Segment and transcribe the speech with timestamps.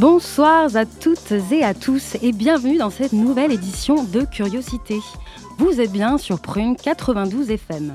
[0.00, 4.98] Bonsoir à toutes et à tous et bienvenue dans cette nouvelle édition de Curiosité.
[5.58, 7.92] Vous êtes bien sur Prune 92 FM.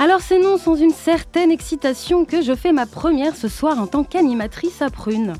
[0.00, 3.86] Alors c'est non sans une certaine excitation que je fais ma première ce soir en
[3.86, 5.34] tant qu'animatrice à Prune.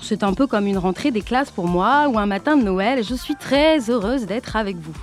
[0.00, 3.02] C'est un peu comme une rentrée des classes pour moi ou un matin de Noël
[3.02, 4.94] je suis très heureuse d'être avec vous.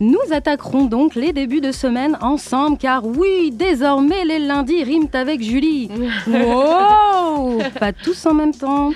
[0.00, 5.42] Nous attaquerons donc les débuts de semaine ensemble car oui, désormais les lundis riment avec
[5.42, 5.88] Julie.
[6.26, 8.92] Wow Pas tous en même temps.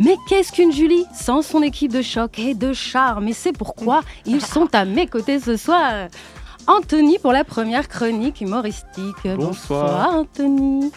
[0.00, 3.28] Mais qu'est-ce qu'une Julie sans son équipe de choc et de charme?
[3.28, 6.08] Et c'est pourquoi ils sont à mes côtés ce soir.
[6.68, 9.26] Anthony pour la première chronique humoristique.
[9.36, 10.14] Bonsoir.
[10.14, 10.92] Anthony.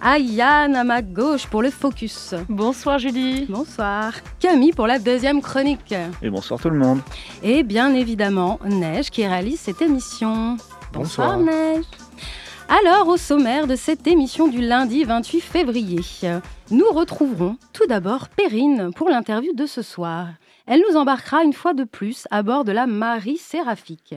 [0.00, 2.34] Ayane à ma gauche pour le focus.
[2.48, 3.44] Bonsoir Julie.
[3.46, 4.14] Bonsoir.
[4.38, 5.94] Camille pour la deuxième chronique.
[6.22, 7.00] Et bonsoir tout le monde.
[7.42, 10.56] Et bien évidemment Neige qui réalise cette émission.
[10.94, 11.36] Bonsoir.
[11.36, 11.84] Neige.
[12.70, 16.00] Alors au sommaire de cette émission du lundi 28 février,
[16.70, 20.28] nous retrouverons tout d'abord Perrine pour l'interview de ce soir.
[20.66, 24.14] Elle nous embarquera une fois de plus à bord de la Marie Séraphique.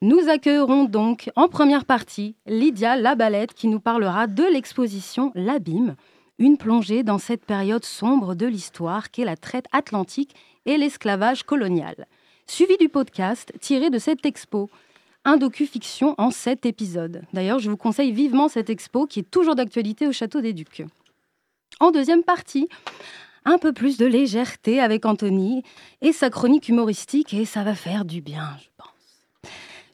[0.00, 5.96] Nous accueillerons donc en première partie Lydia Labalette qui nous parlera de l'exposition L'Abîme,
[6.38, 12.06] une plongée dans cette période sombre de l'histoire qu'est la traite atlantique et l'esclavage colonial.
[12.46, 14.70] Suivi du podcast tiré de cette expo,
[15.24, 17.22] un docu-fiction en sept épisodes.
[17.32, 20.84] D'ailleurs, je vous conseille vivement cette expo qui est toujours d'actualité au Château des Ducs.
[21.80, 22.68] En deuxième partie,
[23.44, 25.64] un peu plus de légèreté avec Anthony
[26.02, 28.97] et sa chronique humoristique et ça va faire du bien, je pense.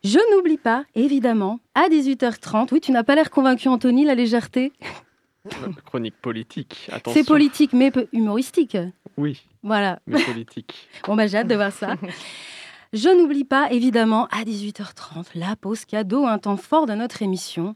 [0.05, 4.73] Je n'oublie pas, évidemment, à 18h30, oui, tu n'as pas l'air convaincu Anthony, la légèreté
[5.87, 7.21] Chronique politique, attention.
[7.21, 8.77] C'est politique mais humoristique.
[9.17, 9.99] Oui, Voilà.
[10.07, 10.89] mais politique.
[11.07, 11.95] Bon, bah, j'ai hâte de voir ça.
[12.93, 17.75] Je n'oublie pas, évidemment, à 18h30, la pause cadeau, un temps fort de notre émission.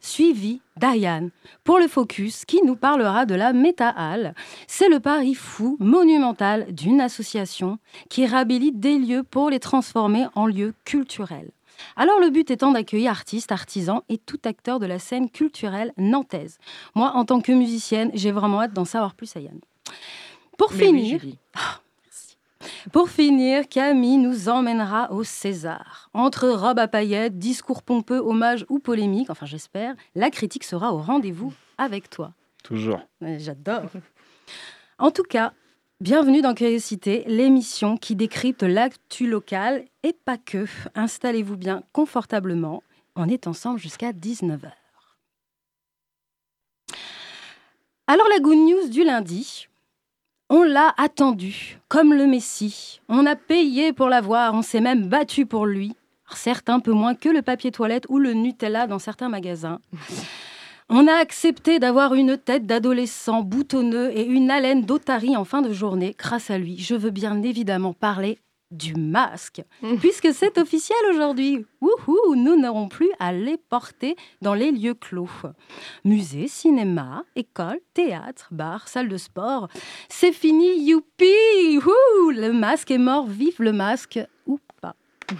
[0.00, 1.30] Suivi Diane
[1.64, 4.34] pour le focus qui nous parlera de la Méta-Halle.
[4.66, 10.46] C'est le pari fou monumental d'une association qui réhabilite des lieux pour les transformer en
[10.46, 11.50] lieux culturels.
[11.96, 16.58] Alors le but étant d'accueillir artistes, artisans et tout acteur de la scène culturelle nantaise.
[16.94, 19.60] Moi, en tant que musicienne, j'ai vraiment hâte d'en savoir plus à Yann.
[20.56, 21.38] Pour Mais finir, Julie.
[22.92, 26.10] Pour finir, Camille nous emmènera au César.
[26.14, 30.98] Entre robe à paillettes, discours pompeux, hommage ou polémique, enfin j'espère, la critique sera au
[30.98, 32.32] rendez-vous avec toi.
[32.62, 33.00] Toujours.
[33.20, 33.84] J'adore.
[34.98, 35.52] En tout cas,
[36.00, 40.66] bienvenue dans Curiosité, l'émission qui décrypte l'actu local et pas que.
[40.94, 42.82] Installez-vous bien confortablement.
[43.14, 44.70] On est ensemble jusqu'à 19h.
[48.08, 49.66] Alors la good news du lundi,
[50.48, 53.00] on l'a attendu, comme le Messie.
[53.08, 55.94] On a payé pour l'avoir, on s'est même battu pour lui.
[56.32, 59.80] Certes, un peu moins que le papier toilette ou le Nutella dans certains magasins.
[60.88, 65.72] On a accepté d'avoir une tête d'adolescent boutonneux et une haleine d'otarie en fin de
[65.72, 66.14] journée.
[66.16, 68.38] Grâce à lui, je veux bien évidemment parler
[68.70, 69.62] du masque,
[70.00, 71.64] puisque c'est officiel aujourd'hui.
[71.80, 75.28] Wouhou, nous n'aurons plus à les porter dans les lieux clos.
[76.04, 79.68] Musée, cinéma, école, théâtre, bar, salle de sport.
[80.08, 84.96] C'est fini, youpi Wouh Le masque est mort, vive le masque, ou pas.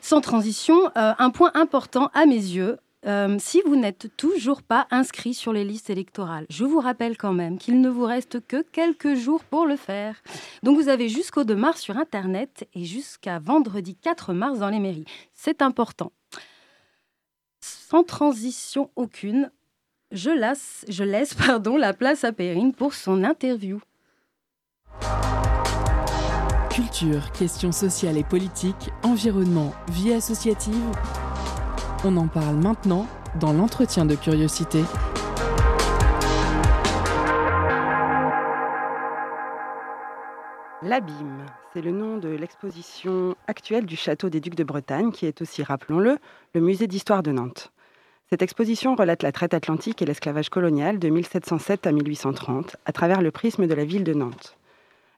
[0.00, 4.86] Sans transition, euh, un point important à mes yeux, euh, si vous n'êtes toujours pas
[4.90, 8.62] inscrit sur les listes électorales, je vous rappelle quand même qu'il ne vous reste que
[8.62, 10.22] quelques jours pour le faire.
[10.62, 14.80] Donc vous avez jusqu'au 2 mars sur Internet et jusqu'à vendredi 4 mars dans les
[14.80, 15.04] mairies.
[15.34, 16.10] C'est important.
[17.60, 19.50] Sans transition aucune,
[20.10, 21.04] je laisse, je
[21.78, 23.80] la place à Perrine pour son interview.
[26.70, 30.92] Culture, questions sociales et politiques, environnement, vie associative.
[32.04, 33.06] On en parle maintenant
[33.40, 34.82] dans l'entretien de curiosité.
[40.82, 45.40] L'Abîme, c'est le nom de l'exposition actuelle du Château des Ducs de Bretagne, qui est
[45.40, 46.18] aussi, rappelons-le,
[46.54, 47.72] le musée d'histoire de Nantes.
[48.28, 53.22] Cette exposition relate la traite atlantique et l'esclavage colonial de 1707 à 1830 à travers
[53.22, 54.56] le prisme de la ville de Nantes.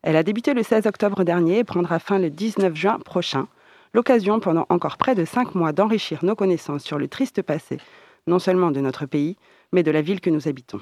[0.02, 3.48] Elle a débuté le 16 octobre dernier et prendra fin le 19 juin prochain,
[3.94, 7.78] l'occasion pendant encore près de cinq mois d'enrichir nos connaissances sur le triste passé,
[8.26, 9.36] non seulement de notre pays,
[9.72, 10.80] mais de la ville que nous habitons.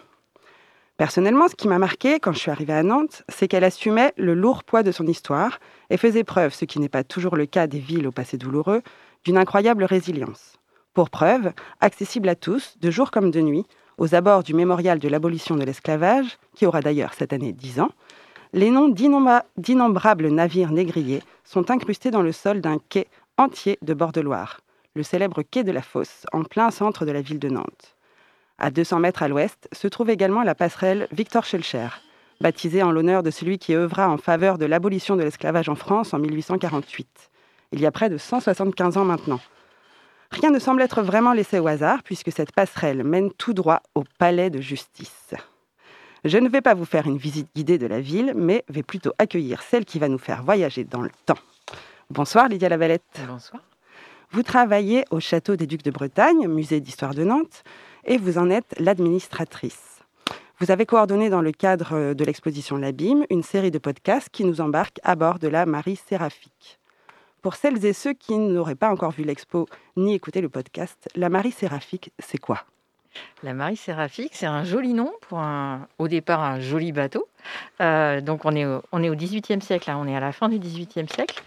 [0.97, 4.35] Personnellement, ce qui m'a marqué quand je suis arrivée à Nantes, c'est qu'elle assumait le
[4.35, 5.61] lourd poids de son histoire
[5.91, 8.81] et faisait preuve, ce qui n'est pas toujours le cas des villes au passé douloureux,
[9.25, 10.55] d'une incroyable résilience.
[10.95, 13.67] Pour preuve, accessible à tous, de jour comme de nuit,
[13.99, 17.91] aux abords du mémorial de l'abolition de l'esclavage, qui aura d'ailleurs cette année 10 ans,
[18.55, 23.07] les noms d'innombrables navires négriers sont incrustés dans le sol d'un quai
[23.39, 24.61] entier de bord de Loire,
[24.95, 27.97] le célèbre quai de la Fosse, en plein centre de la ville de Nantes.
[28.59, 31.89] À 200 mètres à l'ouest se trouve également la passerelle Victor Schellcher,
[32.41, 36.13] baptisée en l'honneur de celui qui œuvra en faveur de l'abolition de l'esclavage en France
[36.15, 37.31] en 1848.
[37.73, 39.41] Il y a près de 175 ans maintenant.
[40.31, 44.05] Rien ne semble être vraiment laissé au hasard puisque cette passerelle mène tout droit au
[44.19, 45.35] palais de justice.
[46.27, 49.13] Je ne vais pas vous faire une visite guidée de la ville, mais vais plutôt
[49.17, 51.39] accueillir celle qui va nous faire voyager dans le temps.
[52.11, 53.21] Bonsoir Lydia Lavalette.
[53.29, 53.63] Bonsoir.
[54.33, 57.63] Vous travaillez au Château des Ducs de Bretagne, musée d'histoire de Nantes,
[58.05, 60.01] et vous en êtes l'administratrice.
[60.59, 64.61] Vous avez coordonné dans le cadre de l'exposition L'Abîme une série de podcasts qui nous
[64.61, 66.81] embarquent à bord de la Marie Séraphique.
[67.41, 71.29] Pour celles et ceux qui n'auraient pas encore vu l'expo ni écouté le podcast, la
[71.29, 72.65] Marie Séraphique, c'est quoi?
[73.43, 77.29] La Marie Séraphique, c'est un joli nom pour un, au départ un joli bateau.
[77.81, 80.33] Euh, donc on est, au, on est au XVIIIe siècle, hein, on est à la
[80.33, 81.43] fin du XVIIIe siècle.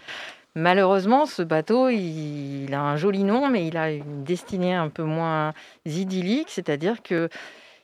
[0.54, 5.04] Malheureusement, ce bateau, il, a un joli nom, mais il a une destinée un peu
[5.04, 5.52] moins
[5.86, 7.28] idyllique, c'est-à-dire que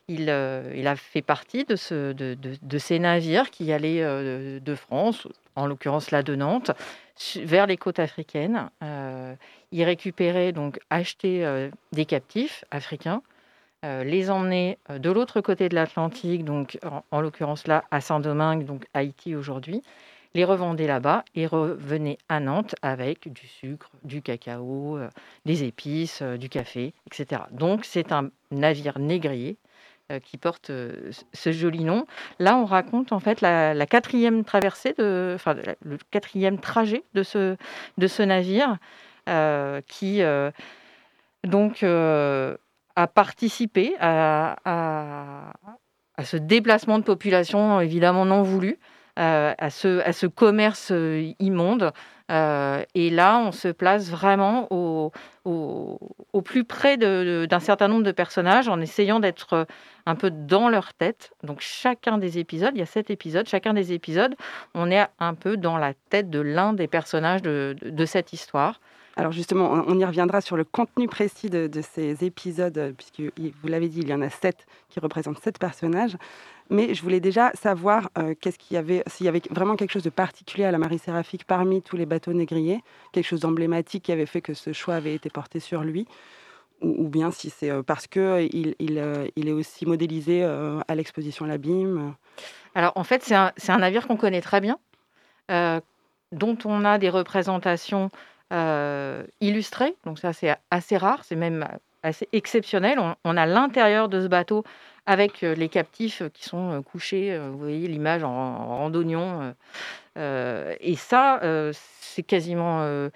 [0.08, 4.60] il, euh, il, a fait partie de, ce, de, de, ces navires qui allaient euh,
[4.60, 6.70] de France, en l'occurrence là de Nantes,
[7.36, 8.70] vers les côtes africaines.
[9.72, 13.22] Il récupérait, donc achetait euh, des captifs africains,
[14.04, 18.86] les emmenait de l'autre côté de l'Atlantique, donc en, en l'occurrence là à Saint-Domingue, donc
[18.94, 19.82] Haïti aujourd'hui,
[20.36, 25.08] les revendait là-bas et revenait à Nantes avec du sucre, du cacao, euh,
[25.46, 27.42] des épices, euh, du café, etc.
[27.52, 29.56] Donc c'est un navire négrier
[30.12, 32.06] euh, qui porte ce joli nom.
[32.38, 37.56] Là, on raconte en fait la, quatrième traversée, de, enfin le quatrième trajet de ce,
[37.96, 38.76] de ce navire
[39.30, 40.20] euh, qui
[41.44, 41.84] donc
[42.96, 45.52] a participé à, à,
[46.16, 48.78] à, ce déplacement de population évidemment non voulu
[49.18, 51.90] euh, à, ce, à ce commerce euh, immonde.
[52.30, 55.10] Euh, et là, on se place vraiment au,
[55.46, 59.66] au, plus près d'un certain nombre de personnages en essayant d'être
[60.04, 61.32] un peu dans leur tête.
[61.44, 64.34] Donc chacun des épisodes, il y a sept épisodes, chacun des épisodes,
[64.74, 68.80] on est un peu dans la tête de l'un des personnages de, de, cette histoire.
[69.16, 73.88] Alors justement, on y reviendra sur le contenu précis de, ces épisodes, puisque vous l'avez
[73.88, 76.16] dit, il y en a sept qui représentent sept personnages.
[76.68, 79.92] Mais je voulais déjà savoir euh, qu'est-ce qu'il y avait, s'il y avait vraiment quelque
[79.92, 82.82] chose de particulier à la Marie Séraphique parmi tous les bateaux négriers,
[83.12, 86.06] quelque chose d'emblématique qui avait fait que ce choix avait été porté sur lui,
[86.82, 91.46] ou, bien si c'est euh, parce que il, euh, est aussi modélisé euh, à l'exposition
[91.46, 92.14] L'Abîme.
[92.74, 94.78] Alors en fait, c'est un, navire qu'on connaît très bien,
[95.50, 95.80] euh,
[96.32, 98.10] dont on a des représentations
[98.52, 99.96] euh, illustrées.
[100.04, 101.66] Donc ça, c'est assez rare, c'est même
[102.02, 102.98] assez exceptionnel.
[102.98, 104.64] On, on a l'intérieur de ce bateau
[105.06, 109.54] avec les captifs qui sont couchés, vous voyez l'image en, en randonnion.
[110.16, 113.10] Euh, et ça, euh, c'est quasiment euh,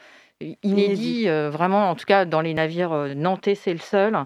[0.62, 4.16] inédit, vraiment, en tout cas dans les navires nantais, c'est le seul.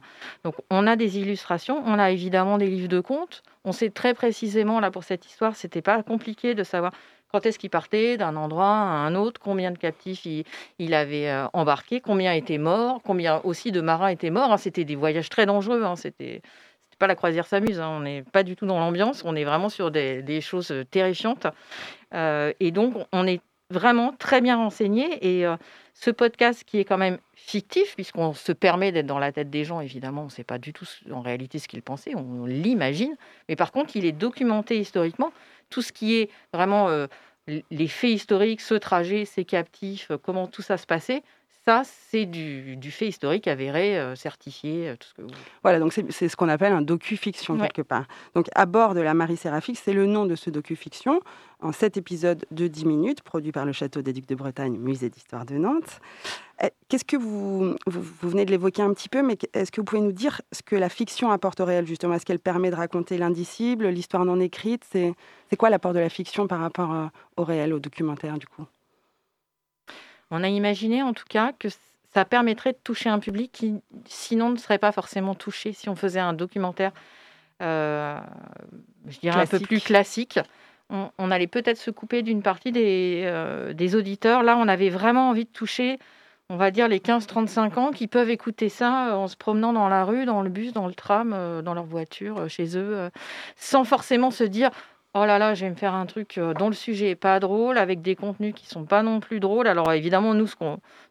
[0.45, 3.43] Donc on a des illustrations, on a évidemment des livres de contes.
[3.65, 6.93] On sait très précisément, là, pour cette histoire, c'était pas compliqué de savoir
[7.35, 11.49] quand est-ce qu'il partait d'un endroit à un autre, combien de captifs il, avait euh,
[11.53, 14.53] embarqué, combien étaient morts, combien aussi de marins étaient morts?
[14.53, 14.57] Hein.
[14.57, 15.83] C'était des voyages très dangereux.
[15.83, 15.97] Hein.
[15.97, 16.43] C'était
[17.01, 17.89] pas la croisière s'amuse, hein.
[17.89, 21.49] on n'est pas du tout dans l'ambiance, on est vraiment sur des, choses terrifiantes.
[22.15, 23.41] Euh, et donc, on est
[23.75, 25.19] vraiment très bien renseigné.
[25.21, 25.57] Et euh,
[25.93, 29.65] ce podcast qui est quand même fictif, puisqu'on se permet d'être dans la tête des
[29.65, 33.17] gens, évidemment, on ne sait pas du tout en réalité ce qu'ils pensaient, on l'imagine.
[33.49, 35.33] Mais par contre, il est documenté historiquement.
[35.69, 37.07] Tout ce qui est vraiment euh,
[37.47, 41.23] les faits historiques, ce trajet, ces captifs, comment tout ça se passait,
[41.67, 45.29] ça, c'est du, du, fait historique avéré, euh, certifié, euh, tout ce que vous
[45.63, 47.63] Voilà, donc c'est ce qu'on appelle un docu-fiction, ouais.
[47.63, 48.05] quelque part.
[48.35, 51.21] Donc, à bord de la Marie Séraphique, c'est le nom de ce docu-fiction,
[51.63, 55.09] en sept épisodes de 10 minutes, produit par le Château des Ducs de Bretagne, musée
[55.09, 56.01] d'histoire de Nantes.
[56.63, 59.81] Eh, qu'est-ce que vous, vous, vous, venez de l'évoquer un petit peu, mais est-ce que
[59.81, 62.13] vous pouvez nous dire ce que la fiction apporte au réel, justement?
[62.13, 64.85] Est-ce qu'elle permet de raconter l'indicible, l'histoire non écrite?
[64.93, 65.15] C'est
[65.57, 67.07] quoi l'apport de la fiction par rapport euh,
[67.39, 68.67] au réel, au documentaire, du coup?
[70.35, 71.69] On a imaginé en tout cas que
[72.13, 73.75] ça permettrait de toucher un public qui
[74.07, 76.93] sinon ne serait pas forcément touché si on faisait un documentaire,
[77.63, 78.19] euh,
[79.09, 79.55] je dirais classique.
[79.55, 80.41] un peu plus classique.
[80.91, 84.43] On, on allait peut-être se couper d'une partie des, euh, des, auditeurs.
[84.43, 85.99] Là, on avait vraiment envie de toucher,
[86.51, 90.05] on va dire les 15-35 ans, qui peuvent écouter ça en se promenant dans la
[90.05, 93.09] rue, dans le bus, dans le tram, dans leur voiture, chez eux,
[93.57, 94.71] sans forcément se dire
[95.15, 97.79] oh là là, je vais me faire un truc dont le sujet est pas drôle,
[97.79, 99.67] avec des contenus qui sont pas non plus drôles.
[99.67, 100.49] Alors évidemment, nous,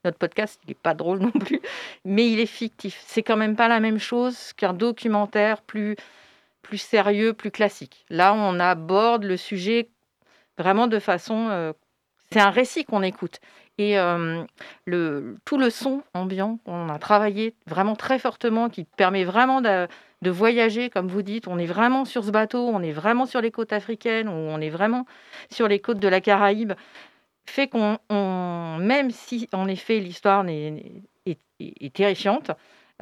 [0.06, 1.62] notre podcast, il n'est pas drôle non plus,
[2.06, 3.02] mais il est fictif.
[3.08, 5.96] C'est quand même pas la même chose qu'un documentaire plus,
[6.62, 8.06] plus sérieux, plus classique.
[8.10, 9.90] Là, on aborde le sujet
[10.58, 11.74] vraiment de façon...
[12.32, 13.40] c'est un récit qu'on écoute.
[13.80, 13.98] Et
[15.46, 19.88] tout le son ambiant, on a travaillé vraiment très fortement, qui permet vraiment de,
[20.30, 21.48] voyager, comme vous dites.
[21.48, 24.62] On est vraiment sur ce bateau, on est vraiment sur les côtes africaines, ou on
[24.62, 25.06] est vraiment
[25.50, 26.74] sur les côtes de la Caraïbe,
[27.46, 27.98] fait qu'on,
[28.80, 32.52] même si en effet l'histoire est, terrifiante,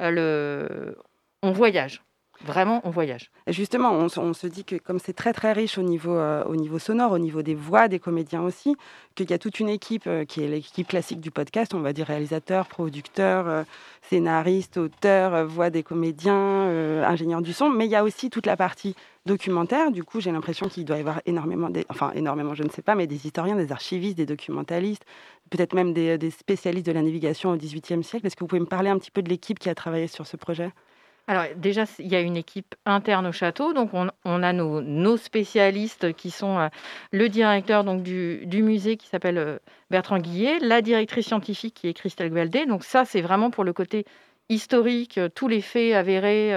[0.00, 0.94] euh,
[1.42, 2.02] on voyage.
[2.44, 3.30] Vraiment, on voyage.
[3.46, 6.80] Justement, on, se dit que comme c'est très très riche au niveau, euh, au niveau
[6.80, 8.74] sonore, au niveau des voix des comédiens aussi,
[9.14, 11.92] qu'il y a toute une équipe euh, qui est l'équipe classique du podcast, on va
[11.92, 13.62] dire réalisateur, producteur, euh,
[14.08, 18.56] scénariste, auteur, voix des comédiens, ingénieur du son, mais il y a aussi toute la
[18.56, 19.92] partie documentaire.
[19.92, 22.96] Du coup, j'ai l'impression qu'il doit y avoir énormément, enfin énormément, je ne sais pas,
[22.96, 25.04] mais des historiens, des archivistes, des documentalistes,
[25.50, 28.26] peut-être même des, des spécialistes de la navigation au XVIIIe siècle.
[28.26, 30.26] Est-ce que vous pouvez me parler un petit peu de l'équipe qui a travaillé sur
[30.26, 30.72] ce projet?
[31.28, 36.14] Alors déjà, il y a une équipe interne au château, donc on, a nos, spécialistes
[36.14, 36.68] qui sont euh,
[37.12, 39.58] le directeur donc, du, musée qui s'appelle euh,
[39.90, 42.66] Bertrand Guillet, la directrice scientifique qui est Christelle Gualdé.
[42.66, 44.04] Donc ça, c'est vraiment pour le côté
[44.48, 46.54] historique, euh, tous les faits avérés,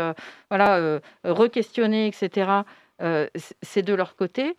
[0.50, 2.50] voilà, re-questionnés, etc.
[3.62, 4.55] c'est de leur côté.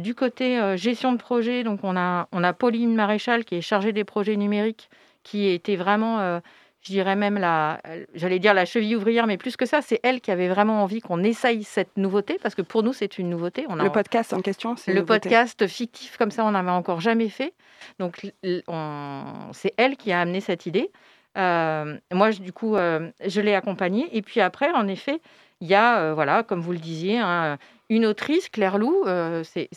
[0.00, 3.92] du côté gestion de projet, donc on a, on a Pauline Maréchal qui est chargée
[3.92, 4.88] des projets numériques,
[5.22, 6.40] qui était vraiment
[6.82, 7.80] je dirais même la,
[8.14, 11.00] j'allais dire la cheville ouvrière, mais plus que ça, c'est elle qui avait vraiment envie
[11.00, 13.64] qu'on essaye cette nouveauté, parce que pour nous, c'est une nouveauté.
[13.68, 17.00] On a le podcast en question, c'est le podcast fictif comme ça, on n'avait encore
[17.00, 17.52] jamais fait.
[17.98, 18.32] Donc,
[19.52, 20.90] c'est elle qui a amené cette idée.
[21.38, 24.08] Euh, moi, du coup, euh, je l'ai accompagnée.
[24.12, 25.20] Et puis après, en effet,
[25.60, 27.58] il y a, euh, voilà, comme vous le disiez, hein,
[27.88, 29.04] une autrice, Claire Lou.
[29.44, 29.68] c'est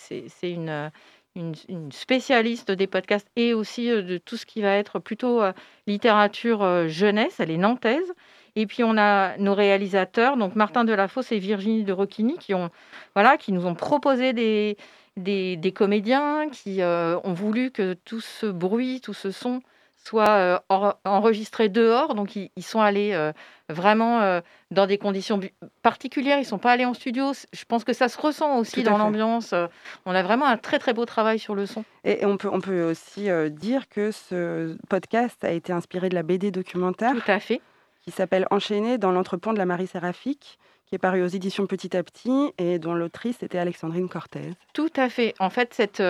[0.44, 0.92] une
[1.36, 5.54] une, spécialiste des podcasts et aussi euh, de tout ce qui va être plutôt euh,
[5.88, 7.40] littérature euh, jeunesse.
[7.40, 8.14] Elle est nantaise.
[8.56, 12.54] Et puis on a nos réalisateurs, donc Martin Delafosse et Virginie de Rocchini, qui,
[13.14, 14.78] voilà, qui nous ont proposé des,
[15.18, 19.60] des, des comédiens, qui ont voulu que tout ce bruit, tout ce son
[20.08, 20.64] soit
[21.04, 22.16] enregistré dehors.
[22.16, 23.32] Donc ils, sont allés
[23.70, 25.40] vraiment dans des conditions
[25.82, 26.38] particulières.
[26.38, 27.32] Ils ne sont pas allés en studio.
[27.54, 29.54] Je pense que ça se ressent aussi dans l'ambiance.
[30.06, 31.84] On a vraiment un très très beau travail sur le son.
[32.04, 36.24] Et on peut, on peut aussi dire que ce podcast a été inspiré de la
[36.24, 37.14] BD documentaire.
[37.14, 37.62] Tout à fait.
[38.04, 41.98] Qui s'appelle Enchaîné dans l'entrepont de la Marie Séraphique qui est paru aux éditions Petit
[41.98, 44.52] à Petit et dont l'autrice était Alexandrine Cortez.
[44.74, 45.34] Tout à fait.
[45.40, 46.02] En fait, cette,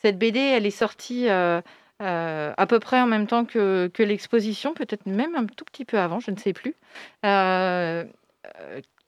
[0.00, 1.60] cette BD, elle est sortie euh,
[2.00, 6.20] à peu près en même temps que, l'exposition, peut-être même un tout petit peu avant,
[6.20, 6.74] je ne sais plus.
[7.24, 8.04] Euh,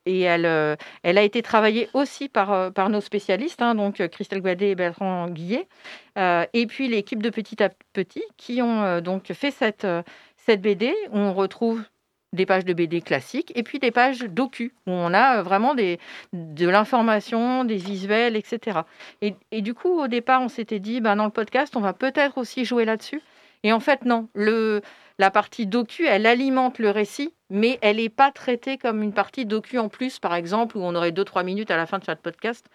[0.07, 4.71] et elle, euh, elle a été travaillée aussi par, nos spécialistes, hein, donc Christelle Guadet
[4.71, 5.69] et Bertrand Guillet,
[6.17, 9.87] et puis l'équipe de Petit à Petit qui ont donc fait cette,
[10.37, 11.83] cette BD on retrouve
[12.33, 15.75] des pages de BD classiques et puis des pages docu où on a euh, vraiment
[15.75, 15.99] des,
[16.33, 18.81] de l'information, des visuels, etc.
[19.23, 22.39] Et, du coup, au départ, on s'était dit, ben, dans le podcast, on va peut-être
[22.39, 23.23] aussi jouer là-dessus.
[23.65, 24.29] Et en fait, non.
[24.35, 24.83] Le,
[25.19, 29.47] la partie docu, elle alimente le récit, mais elle n'est pas traitée comme une partie
[29.47, 32.21] docu en plus, par exemple, où on aurait 2-3 minutes à la fin de chaque
[32.21, 32.67] podcast.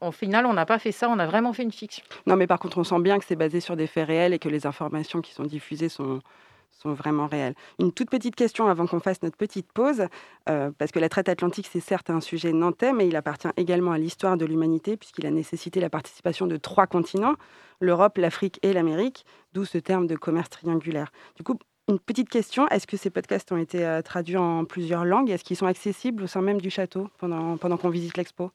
[0.00, 2.04] au final, on n'a pas fait ça, on a vraiment fait une fiction.
[2.26, 4.38] Non, mais par contre, on sent bien que c'est basé sur des faits réels et
[4.38, 6.20] que les informations qui sont diffusées sont,
[6.70, 7.54] sont vraiment réelles.
[7.78, 10.06] Une toute petite question avant qu'on fasse notre petite pause,
[10.48, 13.92] euh, parce que la traite atlantique, c'est certes un sujet nantais, mais il appartient également
[13.92, 17.34] à l'histoire de l'humanité, puisqu'il a nécessité la participation de trois continents,
[17.80, 21.10] l'Europe, l'Afrique et l'Amérique, d'où ce terme de commerce triangulaire.
[21.36, 21.58] Du coup,
[21.88, 25.30] une petite question, est-ce que ces podcasts ont été euh, traduits en plusieurs langues?
[25.30, 28.52] Est-ce qu'ils sont accessibles au sein même du château pendant, pendant qu'on visite l'expo?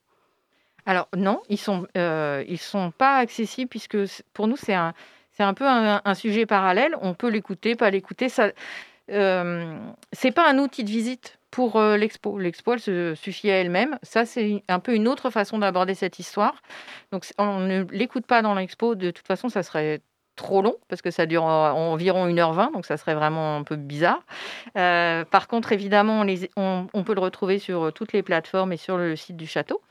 [0.86, 3.98] Alors non, ils sont euh, sont pas accessibles puisque
[4.34, 4.94] pour nous c'est un
[5.36, 6.96] c'est un peu un, sujet parallèle.
[7.02, 8.30] On peut l'écouter, pas l'écouter.
[8.30, 8.52] Ça,
[9.12, 9.78] euh,
[10.12, 12.38] c'est pas un outil de visite pour euh, l'expo.
[12.38, 13.98] L'expo, elle se suffit à elle-même.
[14.04, 16.62] Ça, c'est un peu une autre façon d'aborder cette histoire.
[17.12, 18.94] Donc, on ne l'écoute pas dans l'expo.
[18.94, 20.02] De toute façon, ça serait
[20.36, 24.24] trop long parce que ça dure environ 1h20, donc ça serait vraiment un peu bizarre.
[24.78, 26.26] Euh, par contre, évidemment,
[26.58, 29.82] on, on, peut le retrouver sur toutes les plateformes et sur le site du château.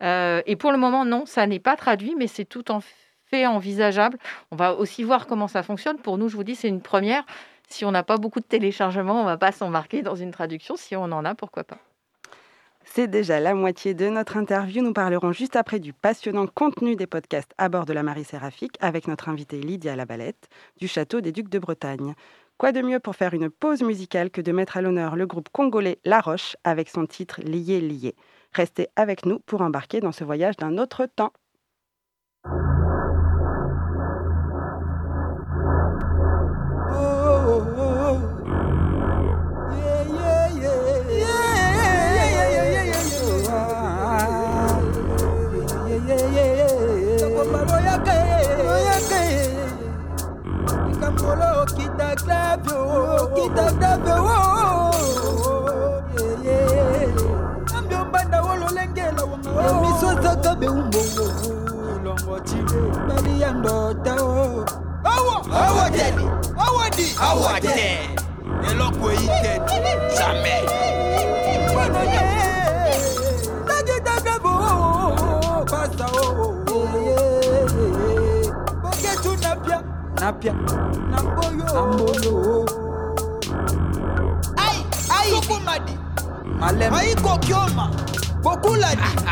[0.00, 2.80] et pour le moment, non, ça n'est pas traduit, mais c'est tout en
[3.46, 4.18] envisageable.
[4.50, 5.98] On va aussi voir comment ça fonctionne.
[5.98, 7.24] Pour nous, je vous dis, c'est une première.
[7.68, 10.76] Si on n'a pas beaucoup de téléchargements, on ne va pas s'embarquer dans une traduction.
[10.76, 11.78] Si on en a, pourquoi pas
[12.84, 14.82] c'est déjà la moitié de notre interview.
[14.82, 18.76] Nous parlerons juste après du passionnant contenu des podcasts à bord de la Marie Séraphique
[18.80, 20.48] avec notre invitée Lydia Labalette
[20.78, 22.14] du Château des Ducs de Bretagne.
[22.58, 25.48] Quoi de mieux pour faire une pause musicale que de mettre à l'honneur le groupe
[25.50, 28.14] congolais La Roche avec son titre Lié Lié.
[28.52, 31.32] Restez avec nous pour embarquer dans ce voyage d'un autre temps.
[86.82, 86.94] problème.
[86.94, 87.90] Aïko Kioma,
[88.42, 89.31] beaucoup l'a dit.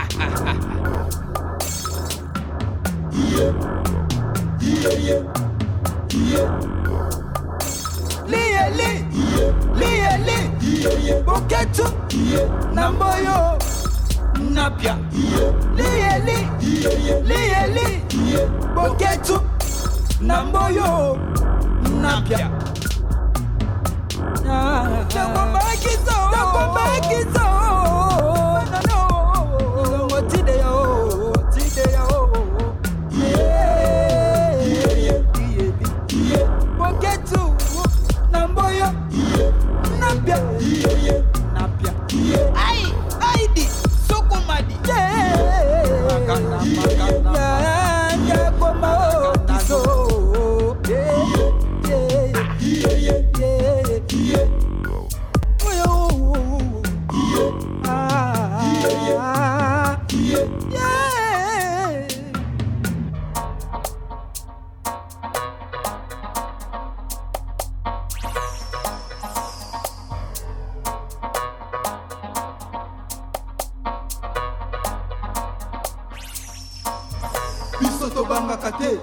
[78.51, 78.99] Biso tobangaka te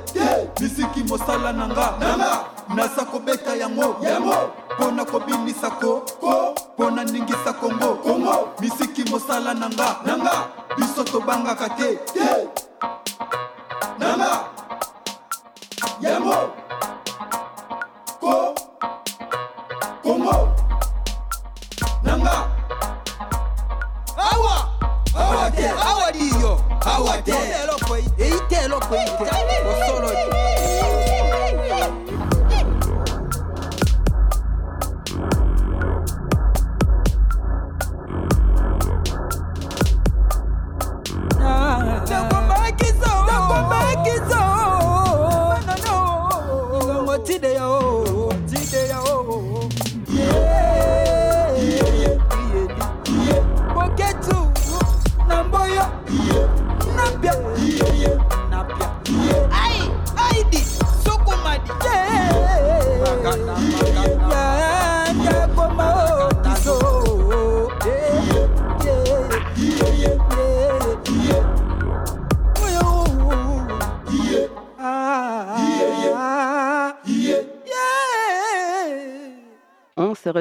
[0.60, 2.44] misiki mosala na nga
[2.76, 3.96] nasa kobeta yango.
[4.78, 6.04] Mpo na kobimisa ko.
[6.76, 8.00] Mpo na ningisa kongo.
[8.60, 12.00] Misiki mosala na nga biso tobangaka te.
[14.00, 14.57] Nanga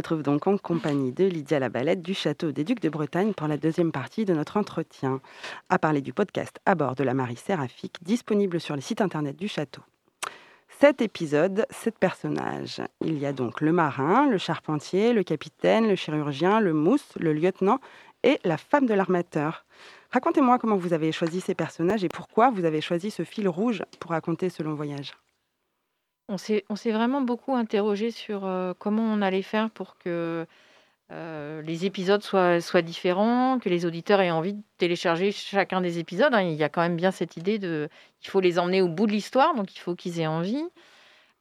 [0.07, 3.57] retrouve donc en compagnie de Lydia Labalette du château des Ducs de Bretagne pour la
[3.57, 5.21] deuxième partie de notre entretien,
[5.69, 9.35] à parler du podcast à bord de la Marie Séraphique, disponible sur le site internet
[9.35, 9.83] du château.
[10.79, 12.81] Cet épisode, sept personnages.
[13.01, 17.33] Il y a donc le marin, le charpentier, le capitaine, le chirurgien, le mousse, le
[17.33, 17.81] lieutenant
[18.23, 19.65] et la femme de l'armateur.
[20.13, 23.83] Racontez-moi comment vous avez choisi ces personnages et pourquoi vous avez choisi ce fil rouge
[23.99, 25.15] pour raconter ce long voyage.
[26.29, 30.45] On s'est vraiment beaucoup interrogé sur euh, comment on allait faire pour que
[31.13, 36.35] euh, les épisodes soient, différents, que les auditeurs aient envie de télécharger chacun des épisodes.
[36.35, 36.43] hein.
[36.43, 37.89] Il y a quand même bien cette idée de
[38.23, 40.65] il faut les emmener au bout de l'histoire, donc il faut qu'ils aient envie.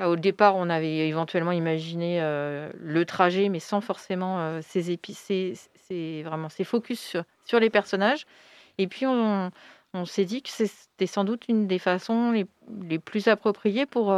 [0.02, 5.00] Euh, au départ, on avait éventuellement imaginé le trajet, mais sans forcément ces
[6.24, 8.26] vraiment ces focus sur, les personnages.
[8.78, 9.52] Et puis on,
[10.06, 14.14] s'est dit que c'était sans doute une des façons les, plus appropriées pour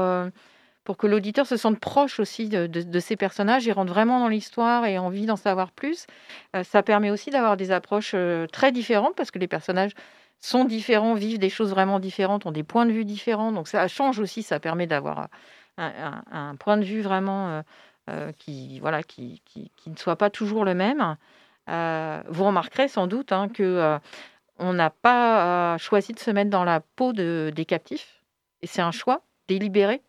[0.87, 4.85] pour que l'auditeur se sente proche aussi de, ces personnages et rentre vraiment dans l'histoire
[4.85, 6.07] et envie d'en savoir plus.
[6.55, 9.91] Euh, ça permet aussi d'avoir des approches euh, très différentes parce que les personnages
[10.39, 13.51] sont différents, vivent des choses vraiment différentes, ont des points de vue différents.
[13.51, 15.27] Donc ça change aussi, ça permet d'avoir
[15.77, 17.61] un, un- point de vue vraiment
[18.09, 21.17] euh, qui, voilà, qui, qui, ne soit pas toujours le même.
[21.67, 23.99] vous remarquerez sans doute hein, que
[24.57, 28.23] on n'a pas choisi de se mettre dans la peau de, des captifs.
[28.61, 30.01] Et c'est un choix délibéré.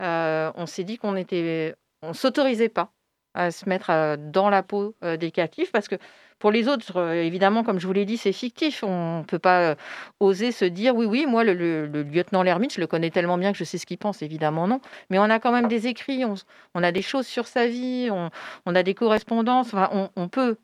[0.00, 2.92] On s'est dit qu'on était, on s'autorisait pas
[3.34, 5.96] à se mettre dans la peau des captifs parce que
[6.38, 8.82] pour les autres, évidemment, comme je vous l'ai dit, c'est fictif.
[8.82, 9.76] On ne peut pas
[10.20, 13.58] oser se dire oui, oui, moi, le, lieutenant Lermite, je le connais tellement bien que
[13.58, 14.20] je sais ce qu'il pense.
[14.20, 14.80] Évidemment, non.
[15.10, 18.74] Mais on a quand même des écrits, on, a des choses sur sa vie, on,
[18.74, 19.72] a des correspondances.
[19.72, 20.56] on, on, peut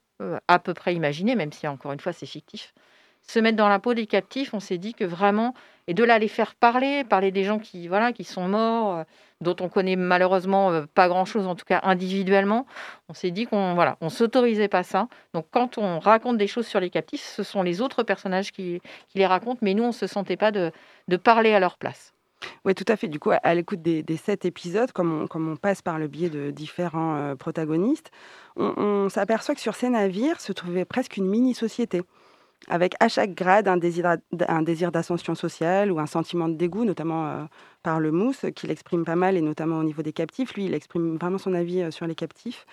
[0.48, 2.74] à peu près imaginer, même si encore une fois, c'est fictif,
[3.22, 4.52] se mettre dans la peau des captifs.
[4.54, 5.54] On s'est dit que vraiment,
[5.90, 9.04] et de là les faire parler, parler des gens qui, voilà, qui sont morts
[9.40, 12.64] dont on connaît malheureusement euh, pas grand-chose, en tout cas individuellement,
[13.08, 15.08] on s'est dit qu'on voilà, on s'autorisait pas ça.
[15.34, 18.80] Donc quand on raconte des choses sur les captifs, ce sont les autres personnages qui,
[19.16, 20.70] les racontent, mais nous, on ne se sentait pas de,
[21.16, 22.14] parler à leur place.
[22.64, 23.08] Oui, tout à fait.
[23.08, 26.30] Du coup, à l'écoute des, sept épisodes, comme on, comme on, passe par le biais
[26.30, 28.12] de différents euh, protagonistes,
[28.56, 32.02] on s'aperçoit que sur ces navires se trouvait presque une mini-société
[32.68, 37.44] avec à chaque grade un désir, d'ascension sociale ou un sentiment de dégoût, notamment euh,
[37.82, 40.54] par le mousse, qu'il exprime pas mal, et notamment au niveau des captifs.
[40.54, 42.66] Lui, il exprime vraiment son avis euh, sur les captifs.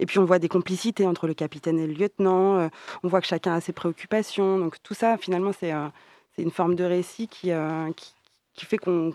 [0.00, 2.68] Et puis on voit des complicités entre le capitaine et le lieutenant, euh,
[3.02, 4.58] on voit que chacun a ses préoccupations.
[4.58, 5.72] Donc tout ça, finalement, c'est
[6.38, 7.52] une forme de récit qui,
[7.96, 8.14] qui,
[8.54, 9.12] qui fait qu'on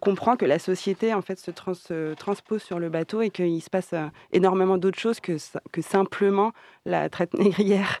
[0.00, 1.72] comprend que la société en fait se, trans,
[2.18, 3.94] transpose sur le bateau et qu'il se passe
[4.32, 5.36] énormément d'autres choses que,
[5.70, 6.52] que simplement
[6.84, 8.00] la traite négrière.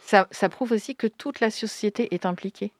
[0.00, 2.72] Ça, ça, prouve aussi que toute la société est impliquée.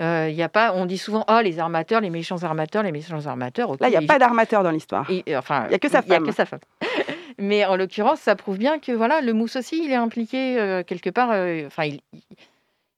[0.00, 3.26] Euh, y a pas, on dit souvent, oh, les armateurs, les méchants armateurs, les méchants
[3.26, 3.76] armateurs.
[3.80, 5.06] Là, il n'y a pas d'armateur dans l'histoire.
[5.36, 6.12] Enfin, il n'y a que sa femme.
[6.12, 6.60] Y a que sa femme.
[7.38, 10.82] Mais en l'occurrence, ça prouve bien que voilà, le mousse aussi, il est impliqué euh,
[10.82, 11.30] quelque part.
[11.32, 12.00] Euh, enfin, il,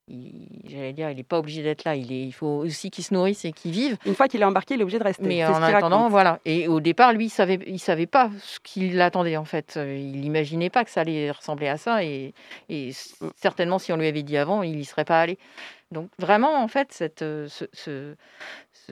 [0.09, 1.95] j'allais dire, il n'est pas obligé d'être là.
[1.95, 3.97] Il, est, il faut aussi qu'il se nourrisse et qu'il vive.
[4.05, 5.23] Une fois qu'il est embarqué, il est obligé de rester.
[5.23, 6.41] Mais en attendant, voilà.
[6.45, 9.77] Et au départ, lui, il savait, il savait pas ce qu'il attendait en fait.
[9.77, 12.05] Il n'imaginait pas que ça allait ressembler à ça.
[12.05, 12.35] Et,
[12.69, 13.31] et mm.
[13.37, 15.39] certainement, si on lui avait dit avant, il n'y serait pas allé.
[15.93, 18.17] Donc vraiment, en fait, cette, ce, ce,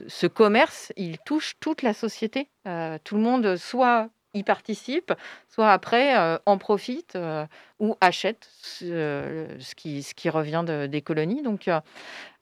[0.07, 2.47] ce, commerce, il touche toute la société.
[2.67, 5.13] Euh, tout le monde soit y participe,
[5.47, 7.45] soit après euh, en profite euh,
[7.79, 8.47] ou achète
[8.83, 11.41] euh, ce, qui, ce qui revient des colonies.
[11.41, 11.69] Donc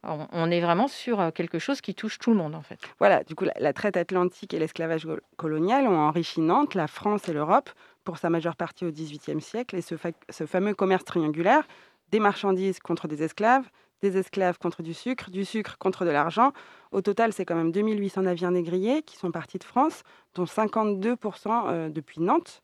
[0.04, 2.80] on, est vraiment sur quelque chose qui touche tout le monde en fait.
[2.99, 7.34] Voilà, du coup la, traite atlantique et l'esclavage colonial ont enrichi Nantes, la France et
[7.34, 7.69] l'Europe
[8.04, 9.95] pour sa majeure partie au XVIIIe siècle et ce,
[10.30, 11.67] ce fameux commerce triangulaire
[12.12, 13.69] des marchandises contre des esclaves,
[14.01, 16.51] des esclaves contre du sucre, du sucre contre de l'argent.
[16.91, 20.03] Au total, c'est quand même 2800 navires négriers qui sont partis de France,
[20.35, 22.62] dont 52% euh, depuis Nantes.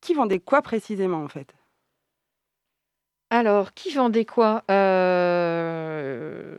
[0.00, 1.54] Qui vendait quoi précisément en fait?
[3.30, 6.58] Alors, qui vendait quoi euh,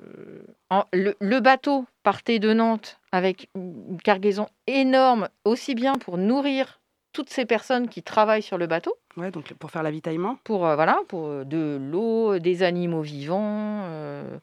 [0.92, 6.82] le, bateau partait de Nantes avec une cargaison énorme, aussi bien pour nourrir
[7.14, 8.98] toutes ces personnes qui travaillent sur le bateau.
[9.16, 10.38] Ouais, donc pour faire l'avitaillement.
[10.44, 14.38] Pour euh, voilà, pour euh, de l'eau, des animaux vivants, euh,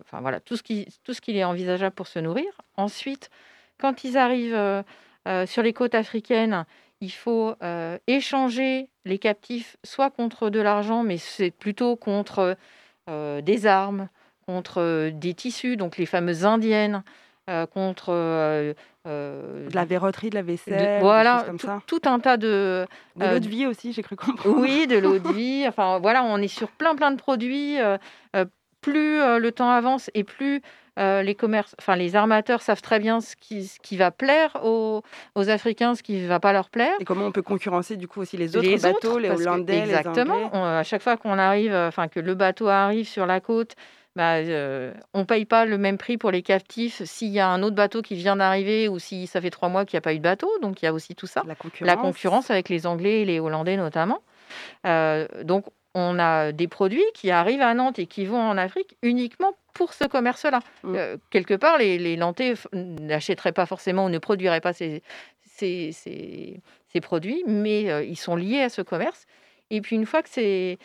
[0.00, 2.46] enfin voilà, tout ce qui tout ce qu'il est envisageable pour se nourrir.
[2.76, 3.30] Ensuite,
[3.78, 4.84] quand ils arrivent
[5.46, 6.64] sur les côtes africaines,
[7.00, 7.54] il faut
[8.06, 12.56] échanger les captifs, soit contre de l'argent, mais c'est plutôt contre
[13.08, 14.08] des armes,
[14.46, 17.02] contre des tissus, donc les fameuses indiennes.
[17.50, 18.72] Euh, contre euh,
[19.08, 21.82] euh, de la verroterie, de la vaisselle, voilà, comme ça.
[21.88, 24.60] tout un tas de de l'eau de vie aussi, j'ai cru comprendre.
[24.60, 25.64] Oui, de l'eau de vie.
[25.66, 27.78] Enfin voilà, on est sur plein plein de produits.
[28.80, 30.62] plus le temps avance et plus
[30.96, 35.02] les commerces, enfin les armateurs savent très bien ce qui, ce qui va plaire aux,
[35.34, 36.94] aux, Africains, ce qui ne va pas leur plaire.
[37.00, 40.36] Et comment on peut concurrencer du coup aussi les autres bateaux, les Hollandais, exactement.
[40.36, 40.60] les Anglais?
[40.60, 43.74] à chaque fois qu'on arrive, enfin que le bateau arrive sur la côte
[44.16, 44.38] bah,
[45.14, 47.76] on ne paye pas le même prix pour les captifs s'il y a un autre
[47.76, 50.18] bateau qui vient d'arriver ou si ça fait trois mois qu'il n'y a pas eu
[50.18, 50.50] de bateau.
[50.60, 51.42] Donc il y a aussi tout ça.
[51.80, 54.20] La concurrence, avec les Anglais et les Hollandais notamment.
[54.84, 59.52] donc on a des produits qui arrivent à Nantes et qui vont en Afrique uniquement
[59.74, 60.60] pour ce commerce-là.
[60.84, 60.96] Mmh.
[61.30, 65.02] quelque part, les, les Nantais n'achèteraient pas forcément ou ne produiraient pas ces,
[65.42, 69.26] ces, ces produits, mais ils sont liés à ce commerce.
[69.70, 70.78] Et puis une fois que c'est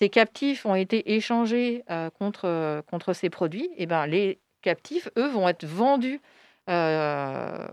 [0.00, 4.40] ces captifs ont été échangés euh, contre, euh, contre ces produits, et eh ben, les
[4.62, 6.20] captifs, eux, vont être vendus
[6.70, 7.68] euh,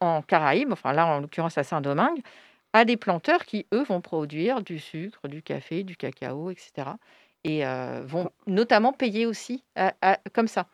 [0.00, 2.22] en Caraïbes, enfin là en l'occurrence à Saint-Domingue,
[2.72, 6.88] à des planteurs qui, eux, vont produire du sucre, du café, du cacao, etc.
[7.44, 7.64] Et
[8.04, 9.64] vont notamment payer aussi
[10.32, 10.68] comme ça.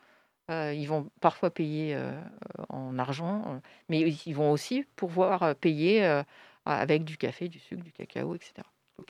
[0.51, 1.99] ils vont parfois payer
[2.69, 6.23] en argent, mais ils vont aussi pouvoir payer
[6.67, 8.62] avec du café, du sucre, du cacao, etc.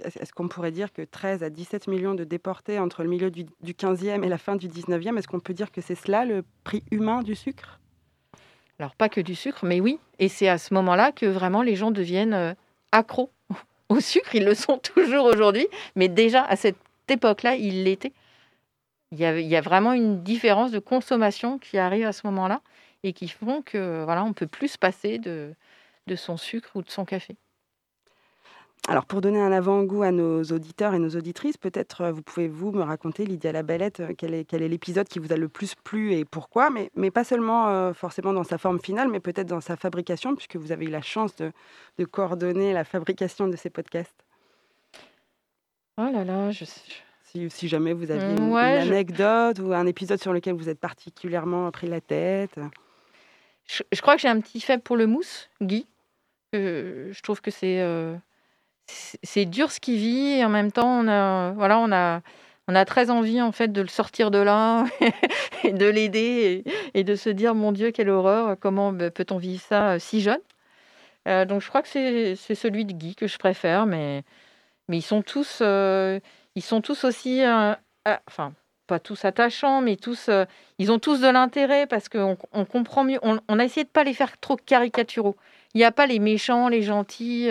[0.05, 3.46] Est-ce qu'on pourrait dire que 13 à 17 millions de déportés entre le milieu du,
[3.64, 6.85] 15e et la fin du 19e, est-ce qu'on peut dire que c'est cela le prix
[6.90, 7.81] humain du sucre?
[8.79, 9.98] Alors, pas que du sucre, mais oui.
[10.18, 12.55] Et c'est à ce moment-là que vraiment les gens deviennent euh,
[12.92, 13.31] accros
[13.88, 14.35] au sucre.
[14.35, 16.77] Ils le sont toujours aujourd'hui, mais déjà à cette
[17.09, 18.12] époque-là, ils l'étaient.
[19.11, 22.27] Il y, a, il y a vraiment une différence de consommation qui arrive à ce
[22.27, 22.61] moment-là
[23.03, 25.55] et qui font que voilà, on peut plus se passer de,
[26.07, 27.37] de son sucre ou de son café.
[28.86, 32.48] Alors, pour donner un avant-goût à nos auditeurs et nos auditrices, peut-être euh, vous pouvez
[32.48, 35.48] vous me raconter, Lydia Labellette, euh, quel est, quel est l'épisode qui vous a le
[35.48, 39.20] plus plu et pourquoi, mais, mais pas seulement euh, forcément dans sa forme finale, mais
[39.20, 41.52] peut-être dans sa fabrication, puisque vous avez eu la chance de,
[41.98, 44.24] de coordonner la fabrication de ces podcasts.
[45.98, 46.64] Oh là là, je,
[47.24, 50.54] Si, si jamais vous aviez une, ouais, une je- anecdote ou un épisode sur lequel
[50.54, 52.58] vous êtes particulièrement pris la tête.
[53.66, 55.86] je, je crois que j'ai un petit faible pour le mousse, Guy.
[56.54, 58.14] Euh, je trouve que c'est euh,
[59.22, 62.20] c'est dur ce qu'il vit et en même temps on a voilà on a
[62.68, 64.85] on a très envie en fait de le sortir de là
[65.64, 69.62] et de l'aider et, de se dire mon Dieu quelle horreur comment bah, peut-on vivre
[69.62, 70.40] ça euh, si jeune?
[71.27, 74.22] Euh, donc je crois que c'est celui de Guy que je préfère mais
[74.88, 76.20] mais ils sont tous euh,
[76.55, 77.42] ils sont tous aussi
[78.27, 78.53] enfin
[78.87, 80.31] pas tous attachants mais tous
[80.79, 83.18] ils ont tous de l'intérêt parce qu'on on comprend mieux.
[83.22, 85.37] On, on a essayé de pas les faire trop caricaturaux.
[85.74, 87.51] Il n'y a pas les méchants, les gentils.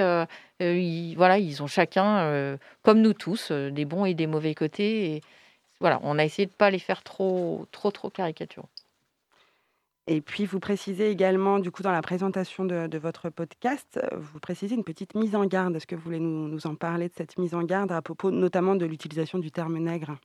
[0.62, 4.28] Euh, ils, voilà, ils ont chacun, euh, comme nous tous, euh, des bons et des
[4.28, 5.16] mauvais côtés.
[5.16, 5.22] Et
[5.80, 8.70] voilà, on a essayé de pas les faire trop, trop, trop caricaturaux.
[10.08, 14.40] Et puis, vous précisez également, du coup, dans la présentation de, de votre podcast, vous
[14.40, 15.76] précisez une petite mise en garde.
[15.76, 18.32] Est-ce que vous voulez nous, nous en parler de cette mise en garde à propos
[18.32, 20.18] notamment de l'utilisation du terme nègre?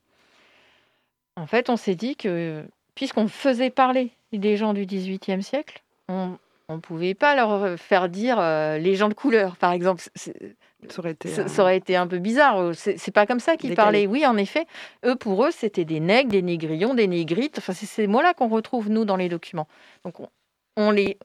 [1.37, 2.65] En fait, on s'est dit que
[2.95, 6.39] puisqu'on faisait parler des gens du XVIIIe siècle, on
[6.77, 10.03] ne pouvait pas leur faire dire euh, les gens de couleur, par exemple.
[10.15, 12.59] Ça aurait été, Ça, euh, ça aurait été un peu bizarre.
[12.61, 14.07] euh, C'est pas comme ça qu'ils parlaient.
[14.07, 14.67] Oui, en effet,
[15.05, 17.59] eux, pour eux, c'était des nègres, des négrillons, des négrites.
[17.59, 19.69] Enfin, c'est ces mots-là qu'on retrouve, nous, dans les documents.
[20.05, 20.29] Donc, on,
[20.77, 21.19] on les.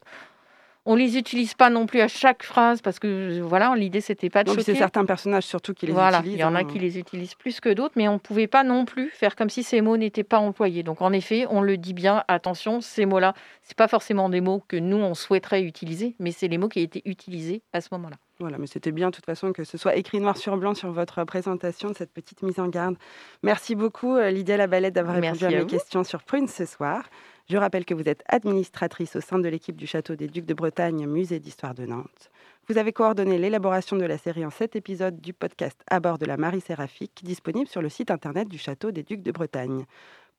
[0.90, 4.42] On les utilise pas non plus à chaque phrase parce que voilà, l'idée c'était pas
[4.42, 4.78] de non, mais c'est choquer.
[4.78, 6.34] certains personnages surtout qui les Voilà, utilisent.
[6.36, 6.64] il y en a hein.
[6.64, 9.50] qui les utilisent plus que d'autres, mais on ne pouvait pas non plus faire comme
[9.50, 10.82] si ces mots n'étaient pas employés.
[10.82, 14.62] Donc en effet, on le dit bien, attention, ces mots-là, c'est pas forcément des mots
[14.66, 18.16] que nous on souhaiterait utiliser, mais c'est les mots qui étaient utilisés à ce moment-là.
[18.40, 20.90] Voilà, mais c'était bien de toute façon que ce soit écrit noir sur blanc sur
[20.92, 22.96] votre présentation de cette petite mise en garde.
[23.42, 25.66] Merci beaucoup euh, Lydia Labalette d'avoir répondu à à mes vous.
[25.66, 27.02] questions sur Prune ce soir.
[27.50, 30.52] Je rappelle que vous êtes administratrice au sein de l'équipe du Château des Ducs de
[30.52, 32.30] Bretagne, musée d'histoire de Nantes.
[32.68, 36.26] Vous avez coordonné l'élaboration de la série en sept épisodes du podcast À bord de
[36.26, 39.86] la Marie Séraphique, disponible sur le site internet du Château des Ducs de Bretagne.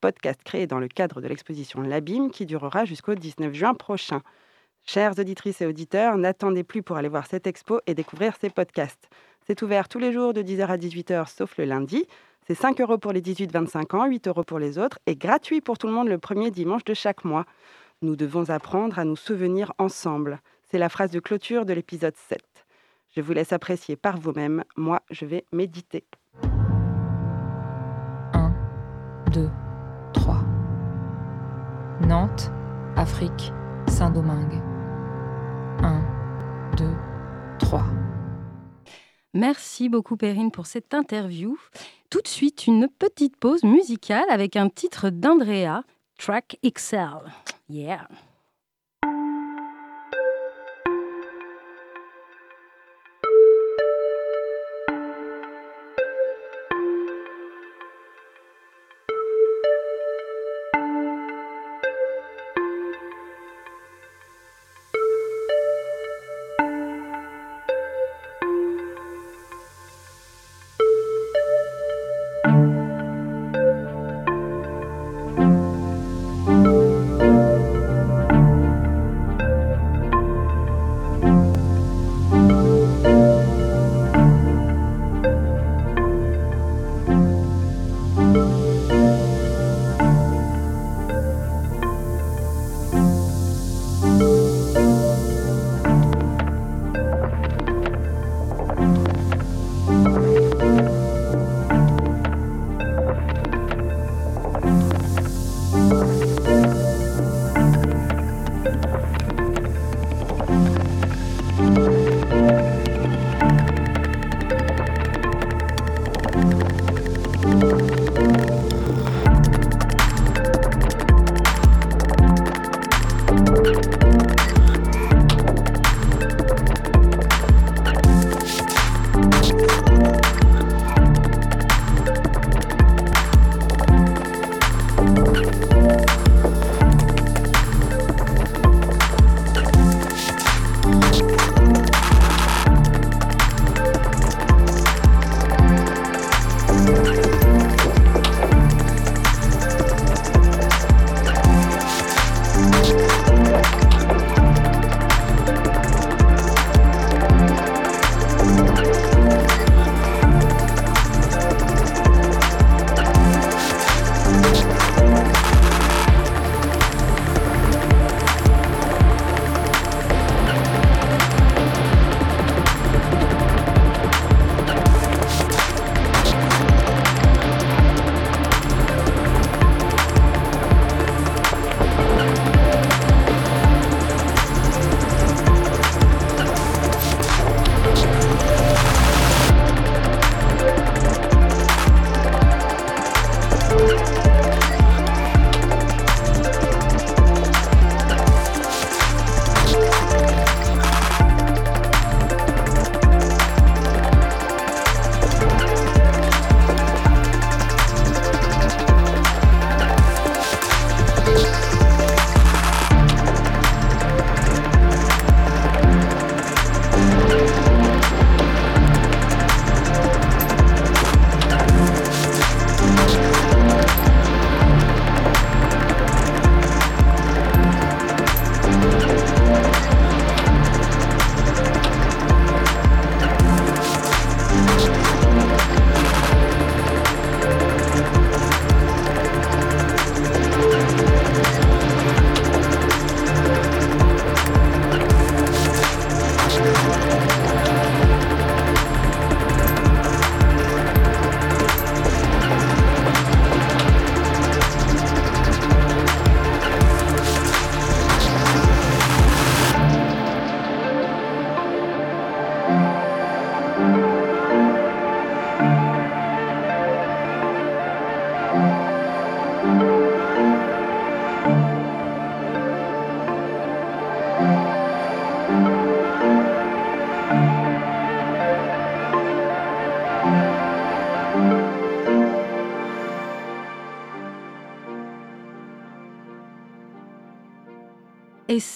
[0.00, 4.22] Podcast créé dans le cadre de l'exposition L'Abîme qui durera jusqu'au 19 juin prochain.
[4.86, 9.08] Chères auditrices et auditeurs, n'attendez plus pour aller voir cette expo et découvrir ces podcasts.
[9.48, 12.06] C'est ouvert tous les jours de 10h à 18h, sauf le lundi.
[12.50, 15.78] C'est 5 euros pour les 18-25 ans, 8 euros pour les autres et gratuit pour
[15.78, 17.46] tout le monde le premier dimanche de chaque mois.
[18.02, 20.40] Nous devons apprendre à nous souvenir ensemble.
[20.68, 22.40] C'est la phrase de clôture de l'épisode 7.
[23.14, 24.64] Je vous laisse apprécier par vous-même.
[24.76, 26.02] Moi, je vais méditer.
[28.32, 28.52] 1,
[29.32, 29.48] 2,
[30.12, 30.42] 3.
[32.00, 32.50] Nantes,
[32.96, 33.52] Afrique,
[33.86, 34.60] Saint-Domingue.
[35.84, 36.02] 1,
[36.76, 36.84] 2,
[37.60, 37.84] 3.
[39.34, 41.56] Merci beaucoup Perrine pour cette interview.
[42.10, 45.84] Tout de suite, une petite pause musicale avec un titre d'Andrea,
[46.18, 47.20] Track XL.
[47.68, 48.08] Yeah.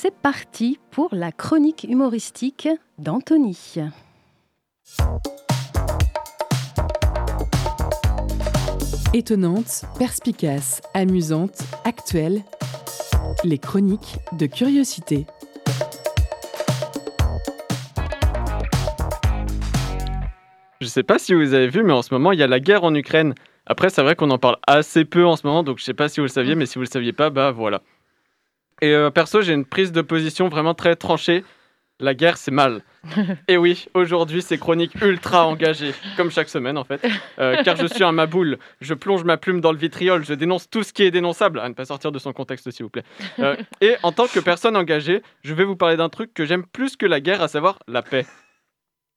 [0.05, 3.77] C'est parti pour la chronique humoristique d'Anthony.
[9.15, 12.43] Étonnante, perspicace, amusante, actuelle,
[13.45, 15.25] les chroniques de curiosité.
[20.83, 22.61] Je sais pas si vous avez vu, mais en ce moment, il y a la
[22.61, 23.35] guerre en Ukraine.
[23.65, 26.11] Après, c'est vrai qu'on en parle assez peu en ce moment, donc je sais pas
[26.11, 27.81] si vous le saviez, mais si vous le saviez pas, bah voilà.
[28.81, 31.45] Et euh, perso, j'ai une prise de position vraiment très tranchée.
[32.01, 32.83] La guerre, c'est mal.
[33.49, 37.01] Et oui, aujourd'hui, c'est chronique ultra engagée, comme chaque semaine en fait.
[37.39, 40.69] Euh, car je suis un maboule, je plonge ma plume dans le vitriol, je dénonce
[40.69, 43.05] tout ce qui est dénonçable, à ne pas sortir de son contexte s'il vous plaît.
[43.39, 46.65] Euh, et en tant que personne engagée, je vais vous parler d'un truc que j'aime
[46.67, 48.27] plus que la guerre, à savoir la paix.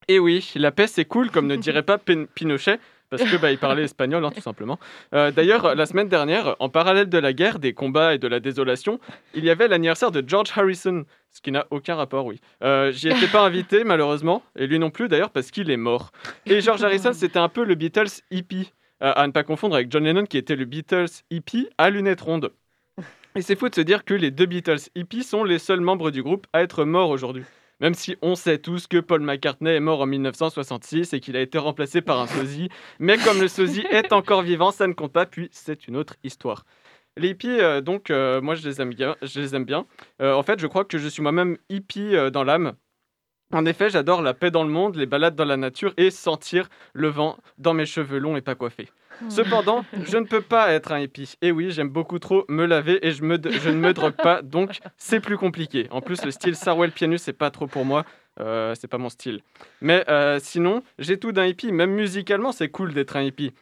[0.08, 3.52] Et oui, la paix c'est cool, comme ne dirait pas Pin- Pinochet, parce que bah,
[3.52, 4.80] il parlait espagnol, hein, tout simplement.
[5.14, 8.40] Euh, D'ailleurs, la semaine dernière, en parallèle de la guerre, des combats et de la
[8.40, 9.00] désolation,
[9.34, 12.42] il y avait l'anniversaire de George Harrison, ce qui n'a aucun rapport, oui.
[12.64, 16.12] Euh, J'y étais pas invité, malheureusement, et lui non plus d'ailleurs, parce qu'il est mort.
[16.46, 19.92] Et George Harrison, c'était un peu le Beatles hippie, euh, à ne pas confondre avec
[19.92, 22.52] John Lennon, qui était le Beatles hippie à lunettes rondes.
[23.36, 26.10] Et c'est fou de se dire que les deux Beatles hippies sont les seuls membres
[26.10, 27.44] du groupe à être morts aujourd'hui.
[27.80, 31.42] Même si on sait tous que Paul McCartney est mort en 1966 et qu'il a
[31.42, 32.70] été remplacé par un sosie.
[33.00, 36.16] Mais comme le sosie est encore vivant, ça ne compte pas, puis c'est une autre
[36.24, 36.66] histoire.
[37.18, 39.16] Les hippies, euh, donc, euh, moi je les aime bien.
[39.22, 39.86] Je les aime bien.
[40.22, 42.74] Euh, en fait, je crois que je suis moi-même hippie dans l'âme.
[43.54, 46.68] En effet, j'adore la paix dans le monde, les balades dans la nature et sentir
[46.94, 48.90] le vent dans mes cheveux longs et pas coiffés.
[49.30, 51.36] Cependant, je ne peux pas être un hippie.
[51.42, 54.42] Et oui, j'aime beaucoup trop me laver et je, me, je ne me drogue pas,
[54.42, 55.88] donc c'est plus compliqué.
[55.92, 58.06] En plus, le style Sarwell Pianus, c'est pas trop pour moi.
[58.40, 59.42] Euh, c'est pas mon style.
[59.82, 61.72] Mais euh, sinon, j'ai tout d'un hippie.
[61.72, 63.54] Même musicalement, c'est cool d'être un hippie.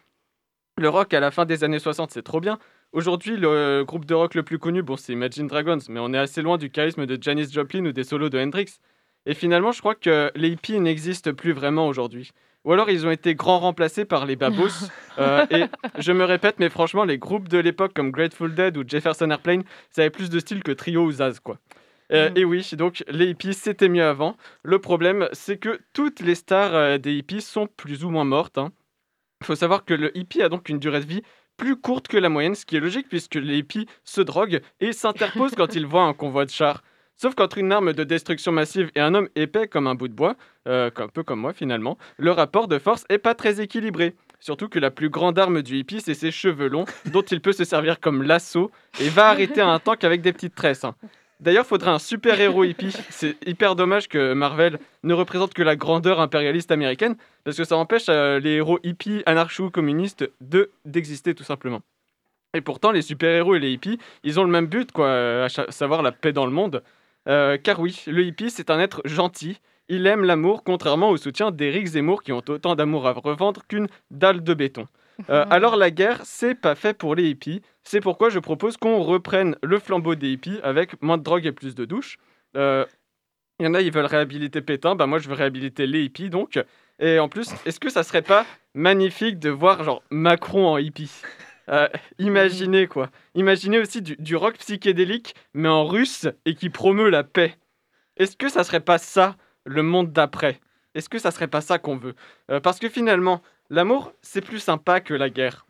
[0.76, 2.58] Le rock à la fin des années 60, c'est trop bien.
[2.92, 6.18] Aujourd'hui, le groupe de rock le plus connu, bon, c'est Imagine Dragons, mais on est
[6.18, 8.78] assez loin du charisme de Janis Joplin ou des solos de Hendrix.
[9.26, 12.30] Et finalement, je crois que les hippies n'existent plus vraiment aujourd'hui.
[12.64, 14.68] Ou alors ils ont été grand remplacés par les babos.
[15.18, 15.64] Euh, et
[15.98, 19.62] je me répète, mais franchement, les groupes de l'époque comme Grateful Dead ou Jefferson Airplane,
[19.88, 21.58] ça avait plus de style que Trio ou Zaz, quoi.
[22.12, 24.36] Euh, Et oui, donc les hippies, c'était mieux avant.
[24.62, 28.58] Le problème, c'est que toutes les stars euh, des hippies sont plus ou moins mortes.
[28.58, 28.72] hein.
[29.40, 31.22] Il faut savoir que le hippie a donc une durée de vie
[31.56, 34.92] plus courte que la moyenne, ce qui est logique puisque les hippies se droguent et
[34.92, 36.82] s'interposent quand ils voient un convoi de chars.
[37.16, 40.12] Sauf qu'entre une arme de destruction massive et un homme épais comme un bout de
[40.12, 40.36] bois,
[40.68, 44.14] euh, un peu comme moi finalement, le rapport de force est pas très équilibré.
[44.38, 47.52] Surtout que la plus grande arme du hippie, c'est ses cheveux longs, dont il peut
[47.52, 50.84] se servir comme lasso et va arrêter un tank avec des petites tresses.
[50.84, 50.94] hein.
[51.40, 52.94] D'ailleurs, faudrait un super-héros hippie.
[53.10, 57.76] C'est hyper dommage que Marvel ne représente que la grandeur impérialiste américaine, parce que ça
[57.76, 61.80] empêche euh, les héros hippies anarcho-communistes de d'exister tout simplement.
[62.54, 65.70] Et pourtant, les super-héros et les hippies, ils ont le même but, quoi, euh, à
[65.70, 66.82] savoir la paix dans le monde.
[67.28, 69.60] Euh, car oui, le hippie, c'est un être gentil.
[69.88, 73.88] Il aime l'amour, contrairement au soutien d'Éric Zemmour, qui ont autant d'amour à revendre qu'une
[74.10, 74.88] dalle de béton.
[75.30, 77.62] Euh, alors la guerre, c'est pas fait pour les hippies.
[77.82, 81.52] C'est pourquoi je propose qu'on reprenne le flambeau des hippies avec moins de drogue et
[81.52, 82.18] plus de douches.
[82.56, 82.84] Euh,
[83.60, 84.96] Il y en a, ils veulent réhabiliter Pétain.
[84.96, 86.62] Bah moi, je veux réhabiliter les hippies, donc.
[86.98, 91.10] Et en plus, est-ce que ça serait pas magnifique de voir genre Macron en hippie?
[91.68, 91.88] Euh,
[92.18, 93.10] Imaginez quoi.
[93.34, 97.56] Imaginez aussi du, rock psychédélique, mais en russe et qui promeut la paix.
[98.16, 100.60] Est-ce que ça serait pas ça le monde d'après?
[100.94, 102.14] Est-ce que ça serait pas ça qu'on veut?
[102.50, 105.66] Euh, Parce que finalement, l'amour, c'est plus sympa que la guerre.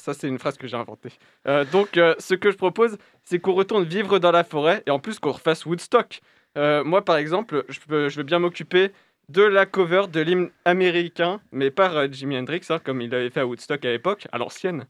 [0.00, 1.12] Ça, c'est une phrase que j'ai inventée.
[1.46, 4.98] Euh, donc, ce que je propose, c'est qu'on retourne vivre dans la forêt et en
[4.98, 6.20] plus qu'on refasse Woodstock.
[6.56, 8.92] Moi, par exemple, je, peux- veux bien m'occuper
[9.28, 13.40] de la cover de l'hymne américain, mais par Jimi Hendrix, hein, comme il avait fait
[13.40, 14.86] à Woodstock à l'époque, à l'ancienne,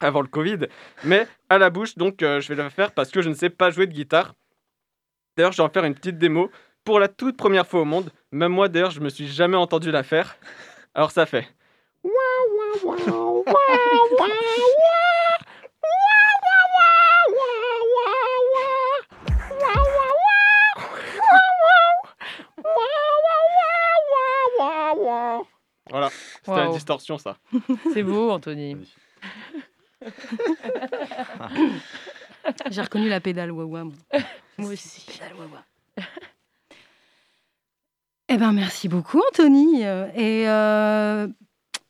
[0.00, 0.66] avant le Covid,
[1.04, 3.50] mais à la bouche, donc euh, je vais le faire parce que je ne sais
[3.50, 4.34] pas jouer de guitare.
[5.36, 6.50] D'ailleurs, je vais en faire une petite démo
[6.84, 8.10] pour la toute première fois au monde.
[8.32, 10.36] Même moi, d'ailleurs, je me suis jamais entendu la faire.
[10.94, 11.48] Alors, ça fait.
[25.90, 26.08] Voilà,
[26.42, 27.36] c'était la distorsion, ça.
[27.92, 28.76] C'est beau, Anthony.
[32.70, 33.84] J'ai reconnu la pédale wawa.
[33.84, 33.94] Moi,
[34.58, 35.04] Moi aussi.
[35.06, 35.64] pédale wawa.
[38.28, 39.84] Eh ben, merci beaucoup, Anthony.
[39.84, 41.28] Euh, Et euh,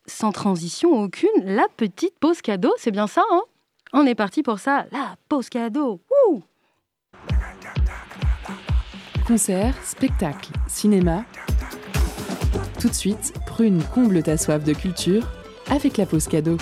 [0.06, 3.40] sans transition aucune, la petite pause cadeau, c'est bien ça, hein?
[3.94, 6.02] On est parti pour ça, la pause cadeau.
[6.28, 6.42] Wouh
[9.26, 11.24] Concert, spectacle, cinéma.
[12.80, 15.26] Tout de suite, prune comble ta soif de culture
[15.70, 16.58] avec la pause cadeau.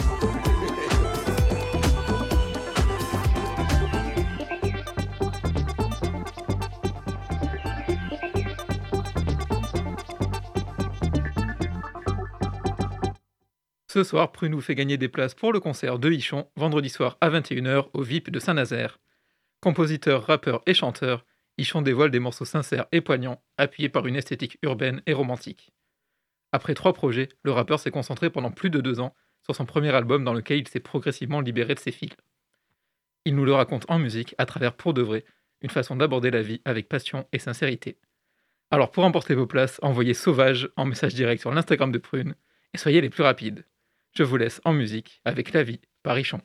[13.94, 17.16] Ce soir, Prune nous fait gagner des places pour le concert de Hichon, vendredi soir
[17.20, 18.98] à 21h au VIP de Saint-Nazaire.
[19.60, 21.24] Compositeur, rappeur et chanteur,
[21.58, 25.70] Hichon dévoile des morceaux sincères et poignants, appuyés par une esthétique urbaine et romantique.
[26.50, 29.14] Après trois projets, le rappeur s'est concentré pendant plus de deux ans
[29.44, 32.16] sur son premier album dans lequel il s'est progressivement libéré de ses fils.
[33.24, 35.24] Il nous le raconte en musique à travers Pour de vrai,
[35.60, 38.00] une façon d'aborder la vie avec passion et sincérité.
[38.72, 42.34] Alors pour emporter vos places, envoyez Sauvage en message direct sur l'Instagram de Prune
[42.72, 43.64] et soyez les plus rapides.
[44.16, 46.40] Je vous laisse en musique avec La vie par Richon.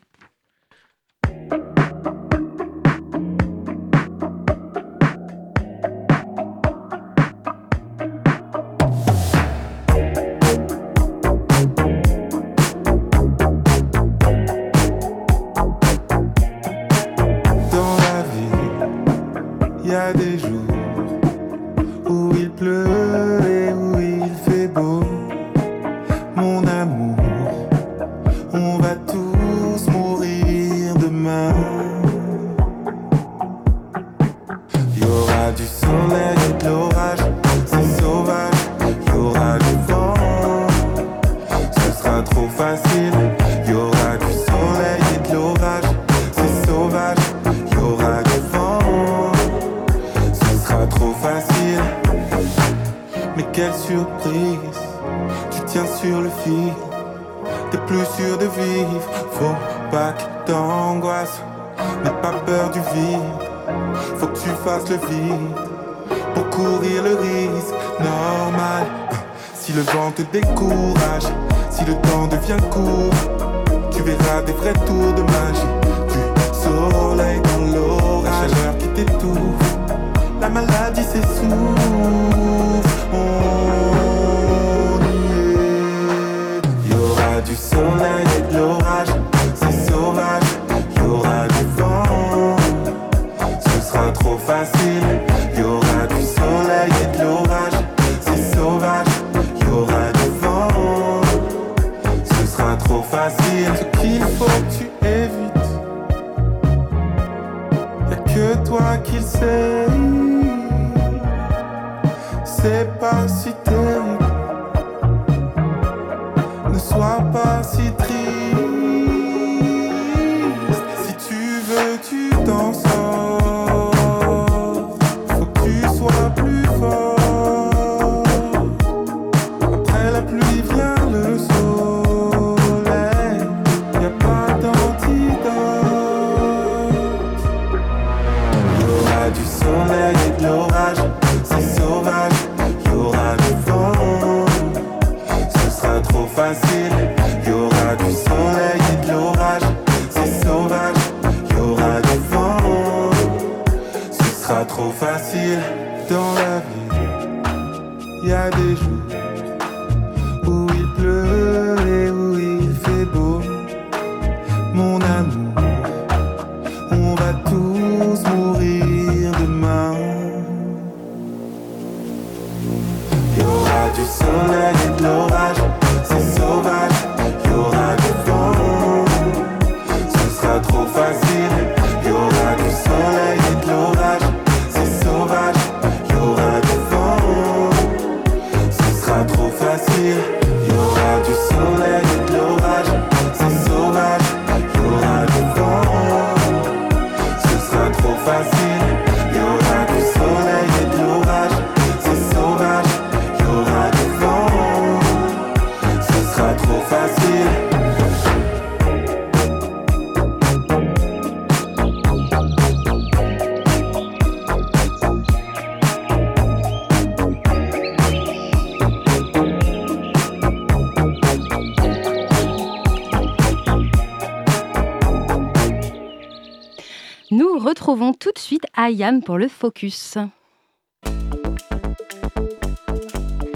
[227.89, 230.19] Nous retrouvons tout de suite Ayam pour le focus.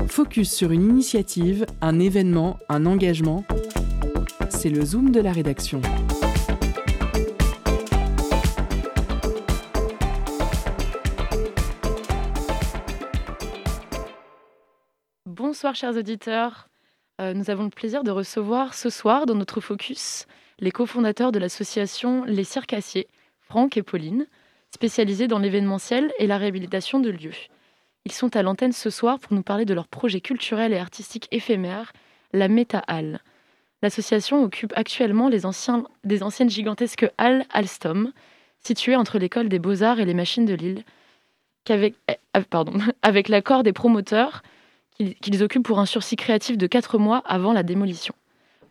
[0.08, 3.46] Focus sur une initiative, un événement, un engagement.
[4.50, 5.82] C'est le zoom de la rédaction.
[15.28, 16.70] Bonsoir chers auditeurs.
[17.22, 20.26] Euh, nous avons le plaisir de recevoir ce soir dans notre focus
[20.60, 23.08] les cofondateurs de l'association Les Circassiers,
[23.54, 24.26] Franck et Pauline,
[24.72, 27.36] spécialisés dans l'événementiel et la réhabilitation de lieux.
[28.04, 31.28] Ils sont à l'antenne ce soir pour nous parler de leur projet culturel et artistique
[31.30, 31.94] éphémère,
[32.34, 33.20] la Meta Hall.
[33.84, 35.84] L'association occupe actuellement les, anciens,
[36.22, 38.12] anciennes gigantesques halles Alstom,
[38.58, 40.84] situées entre l'école des beaux-arts et les machines de Lille,
[41.70, 41.94] eh,
[42.34, 42.64] ah,
[43.04, 44.42] avec l'accord des promoteurs
[44.98, 48.16] qu'ils, occupent pour un sursis créatif de 4 mois avant la démolition.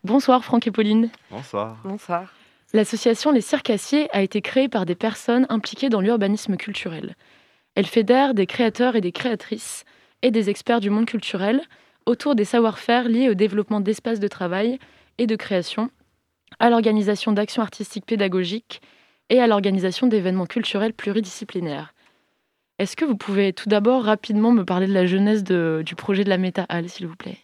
[0.03, 1.09] Bonsoir Franck et Pauline.
[1.31, 1.77] Bonsoir.
[1.85, 2.33] Bonsoir.
[2.75, 7.15] L'association Les Circassiers a été créée par des personnes impliquées dans l'urbanisme culturel.
[7.75, 9.85] Elle fédère des créateurs et des créatrices
[10.23, 11.61] et des experts du monde culturel
[12.07, 14.79] autour des savoir-faire liés au développement d'espaces de travail
[15.19, 15.91] et de création,
[16.59, 18.81] à l'organisation d'actions artistiques pédagogiques
[19.29, 21.93] et à l'organisation d'événements culturels pluridisciplinaires.
[22.79, 26.29] Est-ce que vous pouvez tout d'abord rapidement me parler de la jeunesse du projet de
[26.29, 27.37] la Méta Hall, s'il vous plaît?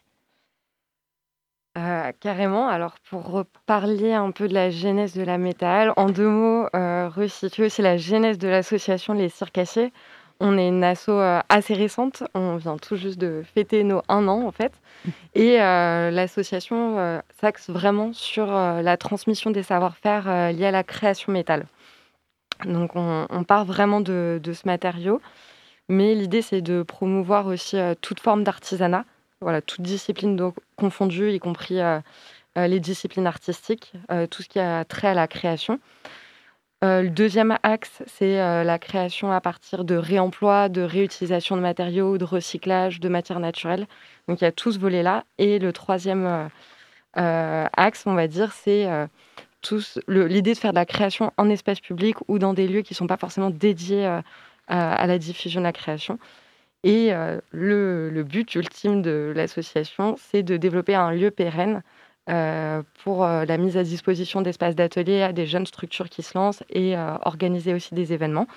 [1.79, 2.67] Euh, carrément.
[2.67, 7.09] Alors, pour parler un peu de la genèse de la métal, en deux mots, euh,
[7.09, 9.91] resituer aussi la genèse de l'association Les Circassiers.
[10.39, 12.23] On est une asso euh, assez récente.
[12.33, 14.73] On vient tout juste de fêter nos un an, en fait.
[15.35, 21.65] Et euh, l'association s'axe vraiment sur la transmission des savoir-faire liés à la création métal.
[22.65, 25.21] Donc, on, part vraiment de, de, ce matériau.
[25.87, 29.05] Mais l'idée, c'est de promouvoir aussi toute forme d'artisanat
[29.41, 31.99] voilà, toutes disciplines confondues, y compris euh,
[32.57, 35.79] euh, les disciplines artistiques, euh, tout ce qui a trait à la création.
[36.81, 42.25] le deuxième axe, c'est la création à partir de réemploi, de réutilisation de matériaux, de
[42.25, 43.87] recyclage, de matières naturelles.
[44.27, 45.25] Donc il y a tout ce volet-là.
[45.37, 46.49] Et le troisième
[47.15, 48.87] axe, on va dire, c'est
[50.07, 52.97] l'idée de faire de la création en espace public ou dans des lieux qui ne
[52.97, 54.05] sont pas forcément dédiés
[54.67, 56.17] à la diffusion de la création.
[56.83, 61.83] Et euh, le, but ultime de l'association, c'est de développer un lieu pérenne
[62.29, 66.37] euh, pour euh, la mise à disposition d'espaces d'ateliers à des jeunes structures qui se
[66.37, 68.47] lancent et organiser aussi des événements.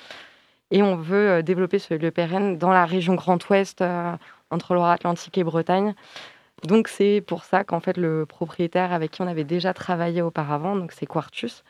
[0.71, 3.85] Et on veut développer ce lieu pérenne dans la région Grand Ouest,
[4.51, 5.95] entre Loire-Atlantique et Bretagne.
[6.65, 10.77] Donc c'est pour ça qu'en fait le propriétaire avec qui on avait déjà travaillé auparavant,
[10.77, 11.65] donc c'est Quartus,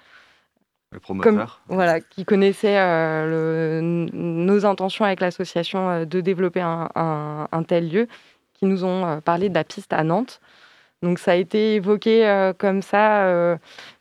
[0.93, 8.09] le voilà, qui connaissait euh, nos intentions avec l'association euh, de développer un, tel lieu,
[8.55, 10.41] qui nous ont euh, parlé de la piste à Nantes.
[11.03, 13.27] Donc ça a été évoqué comme ça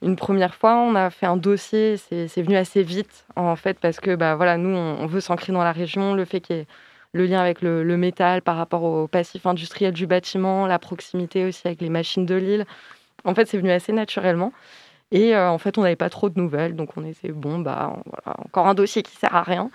[0.04, 0.76] une première fois.
[0.76, 4.58] On a fait un dossier, c'est venu assez vite en fait parce que bah, voilà,
[4.58, 6.68] nous on, veut s'ancrer dans la région, le fait qu'il y ait
[7.14, 11.44] le lien avec le, le, métal par rapport au passif industriel du bâtiment, la proximité
[11.44, 12.66] aussi avec les machines de l'île.
[13.26, 14.54] En fait, c'est venu assez naturellement.
[15.12, 17.98] Et euh, en fait, on n'avait pas trop de nouvelles, donc on était bon, bah
[18.06, 19.70] voilà, encore un dossier qui sert à rien.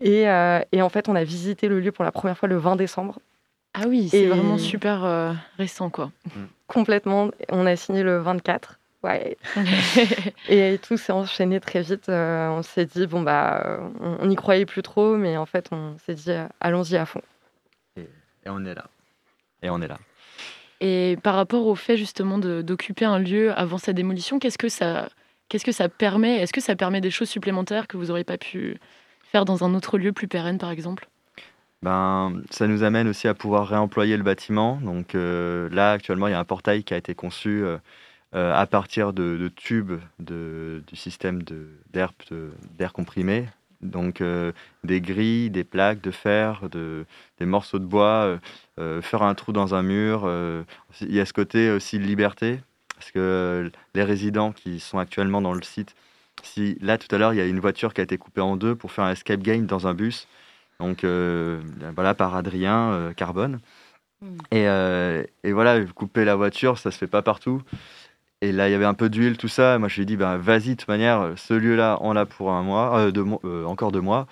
[0.00, 2.56] Et, euh, et, en fait, on a visité le lieu pour la première fois le
[2.56, 3.18] 20 décembre.
[3.74, 6.10] Ah oui, c'est vraiment super euh, récent, quoi.
[6.26, 6.44] Mm.
[6.66, 7.30] Complètement.
[7.50, 8.78] On a signé le 24.
[9.02, 9.36] Ouais.
[10.48, 12.08] et tout s'est enchaîné très vite.
[12.08, 16.14] on s'est dit, bon, bah, on n'y croyait plus trop, mais en fait, on s'est
[16.14, 17.22] dit, allons-y à fond.
[17.96, 18.06] et
[18.46, 18.86] on est là.
[19.62, 19.98] Et on est là.
[20.84, 25.08] Et par rapport au fait justement d'occuper un lieu avant sa démolition, qu'est-ce que ça,
[25.48, 26.38] qu'est-ce que ça permet?
[26.38, 28.78] Est-ce que ça permet des choses supplémentaires que vous n'auriez pas pu
[29.22, 31.08] faire dans un autre lieu plus pérenne, par exemple?
[31.82, 34.80] Ben, ça nous amène aussi à pouvoir réemployer le bâtiment.
[34.82, 37.78] Donc euh, là, actuellement, il y a un portail qui a été conçu euh,
[38.34, 41.42] euh, à partir de, tubes du système
[41.92, 43.46] d'air comprimé
[43.82, 44.52] donc euh,
[44.84, 47.04] des grilles, des plaques de fer, de,
[47.38, 48.38] des morceaux de bois, euh,
[48.78, 50.28] euh, faire un trou dans un mur.
[51.00, 52.60] il y a ce côté aussi de liberté,
[52.96, 55.94] parce que les résidents qui sont actuellement dans le site,
[56.42, 58.56] si là tout à l'heure il y a une voiture qui a été coupée en
[58.56, 60.28] deux pour faire un escape game dans un bus,
[60.80, 63.60] donc voilà par Adrien Carbone.
[64.20, 64.36] Hmm.
[64.52, 64.66] Et,
[65.42, 67.62] et, voilà, couper la voiture, ça se fait pas partout.
[68.42, 69.78] Et là, il y avait un peu d'huile, tout ça.
[69.78, 72.50] Moi, je lui ai dit, ben, vas-y, de toute manière, ce lieu-là, on l'a pour
[72.50, 73.12] un mois, euh,
[73.44, 74.26] euh, encore deux mois.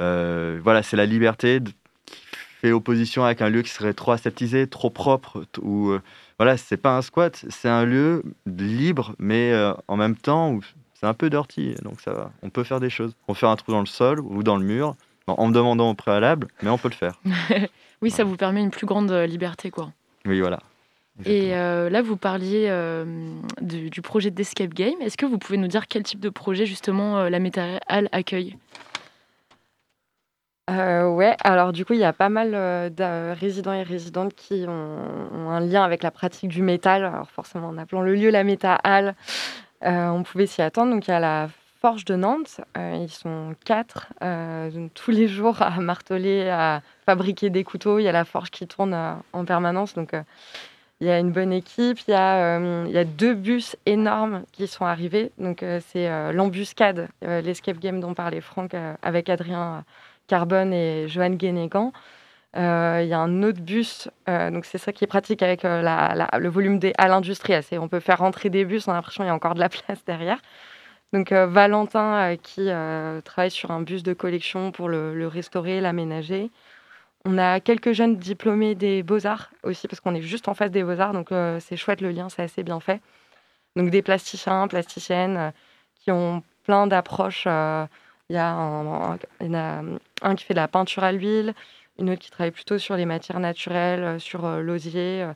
[0.00, 2.16] Euh, voilà, c'est la liberté qui
[2.60, 5.44] fait opposition avec un lieu qui serait trop aseptisé, trop propre.
[5.62, 5.96] Ou
[6.40, 9.54] voilà, c'est pas un squat, c'est un lieu libre, mais
[9.86, 10.58] en même temps,
[10.94, 11.76] c'est un peu dirty.
[11.82, 12.32] Donc ça va.
[12.42, 13.14] On peut faire des choses.
[13.28, 14.96] On peut faire un trou dans le sol ou dans le mur,
[15.28, 17.14] en me demandant au préalable, mais on peut le faire.
[18.02, 19.92] oui, ça vous permet une plus grande liberté, quoi.
[20.24, 20.58] Oui, voilà.
[21.24, 23.04] Et euh, là, vous parliez euh,
[23.60, 25.00] du, projet d'Escape Game.
[25.00, 28.56] Est-ce que vous pouvez nous dire quel type de projet, justement, euh, la Métal accueille?
[30.68, 35.48] Ouais, alors du coup, il y a pas mal de résidents et résidentes qui ont,
[35.48, 37.04] un lien avec la pratique du métal.
[37.04, 38.78] Alors forcément, en appelant le lieu la Méta
[39.82, 40.92] on pouvait s'y attendre.
[40.92, 41.48] Donc il y a la
[41.80, 42.60] Forge de Nantes.
[42.76, 44.08] ils sont quatre
[44.94, 47.98] tous les jours à marteler, à fabriquer des couteaux.
[47.98, 49.94] Il y a la forge qui tourne en permanence.
[49.94, 50.12] Donc
[51.00, 51.98] il y a une bonne équipe.
[52.08, 55.32] Il y a, euh, il y a deux bus énormes qui sont arrivés.
[55.38, 59.84] Donc, euh, c'est euh, l'embuscade, l'escape game dont parlait Franck avec Adrien
[60.28, 61.92] Carbone et Joanne Guénégan.
[62.54, 66.78] Il y a un autre bus, donc c'est ça qui est pratique avec le volume
[66.78, 67.52] des à l'industrie.
[67.62, 69.60] C'est- On peut faire rentrer des bus, on a l'impression qu'il y a encore de
[69.60, 70.40] la place derrière.
[71.12, 72.68] Donc Valentin qui
[73.24, 76.50] travaille sur un bus de collection pour le, le restaurer, l'aménager.
[77.24, 80.84] On a quelques jeunes diplômés des beaux-arts aussi, parce qu'on est juste en face des
[80.84, 83.00] beaux-arts, donc euh, c'est chouette le lien, c'est assez bien fait.
[83.76, 85.50] Donc des plasticiens, plasticiennes euh,
[85.96, 87.44] qui ont plein d'approches.
[87.46, 87.86] euh,
[88.30, 88.50] Il y, a
[90.22, 91.54] un- qui fait de la peinture à l'huile,
[91.98, 95.26] une autre qui travaille plutôt sur les matières naturelles, sur l'osier,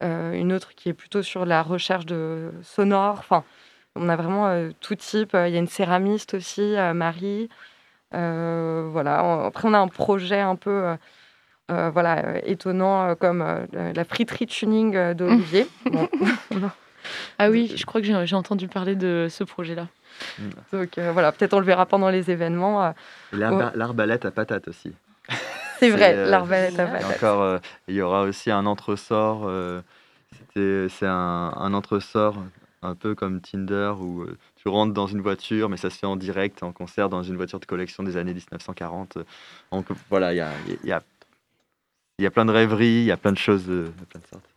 [0.00, 3.16] une autre qui est plutôt sur la recherche de sonore.
[3.18, 3.44] Enfin,
[3.96, 5.32] on a vraiment tout type.
[5.34, 7.48] Il y a une céramiste aussi, Marie.
[8.12, 9.46] Voilà.
[9.46, 10.96] Après, on a un projet un peu
[11.70, 15.66] euh, voilà, euh, étonnant euh, comme euh, la friterie tuning euh, d'Olivier.
[15.90, 16.08] Bon.
[17.38, 19.86] Ah oui, je crois que j'ai entendu parler de ce projet-là.
[20.72, 22.84] Donc euh, voilà, peut-être on le verra pendant les événements.
[22.84, 23.70] euh.
[23.74, 24.92] L'arbalète à patate aussi.
[25.78, 27.16] C'est vrai, euh, l'arbalète à et patate.
[27.16, 29.42] Encore, euh, il y aura aussi un entresort.
[29.46, 29.80] euh,
[30.36, 32.36] c'était- c'est un, un entresort
[32.82, 36.06] un peu comme Tinder où euh, tu rentres dans une voiture, mais ça se fait
[36.06, 39.18] en direct, en concert, dans une voiture de collection des années 1940.
[39.72, 40.50] Donc voilà, il y a,
[40.82, 41.00] il y, a,
[42.18, 44.20] il y a plein de rêveries, il y a plein de choses de, de plein
[44.20, 44.48] de sortes.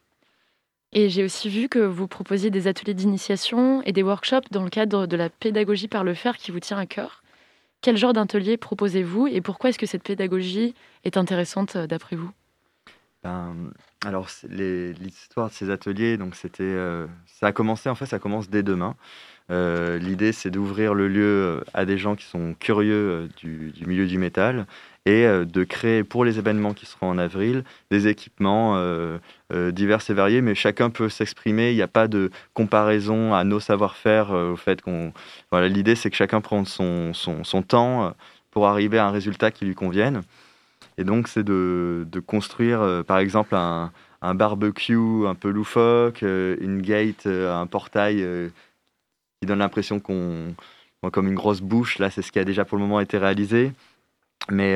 [0.93, 4.69] Et j'ai aussi vu que vous proposiez des ateliers d'initiation et des workshops dans le
[4.69, 7.23] cadre de la pédagogie par le faire qui vous tient à cœur.
[7.81, 12.31] Quel genre d'atelier proposez-vous et pourquoi est-ce que cette pédagogie est intéressante euh, d'après vous?
[13.23, 13.55] Ben,
[14.03, 18.49] alors, l'histoire de ces ateliers, donc c'était, euh, ça a commencé, en fait, ça commence
[18.49, 18.95] dès demain.
[19.51, 24.07] Euh, L'idée, c'est d'ouvrir le lieu euh, à des gens qui sont curieux du, milieu
[24.07, 24.65] du métal
[25.05, 28.79] et de créer pour les événements qui seront en avril des équipements
[29.51, 31.71] divers et variés, mais chacun peut s'exprimer.
[31.71, 35.11] Il n'y a pas de comparaison à nos savoir-faire au fait qu'on.
[35.49, 38.13] Voilà, l'idée, c'est que chacun prenne son, son, temps
[38.51, 40.21] pour arriver à un résultat qui lui convienne.
[40.97, 46.23] Et donc, c'est de, de construire, euh, par exemple, un, un barbecue un peu loufoque,
[46.23, 48.25] euh, une gate, euh, un portail
[49.39, 50.53] qui donne l'impression qu'on.
[51.11, 53.71] comme une grosse bouche, là, c'est ce qui a déjà pour le moment été réalisé.
[54.49, 54.75] Mais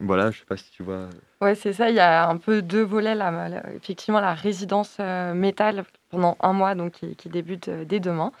[0.00, 1.08] voilà, je sais pas si tu vois.
[1.40, 1.90] Ouais, c'est ça.
[1.90, 3.62] Il y a un peu deux volets là.
[3.74, 4.98] Effectivement, la résidence
[5.34, 8.32] métal pendant un mois, donc qui, débute dès demain.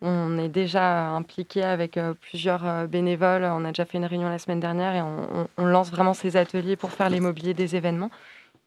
[0.00, 3.44] On est déjà impliqué avec euh, plusieurs euh, bénévoles.
[3.44, 6.76] On a déjà fait une réunion la semaine dernière et on, lance vraiment ces ateliers
[6.76, 8.10] pour faire les mobiliers des événements.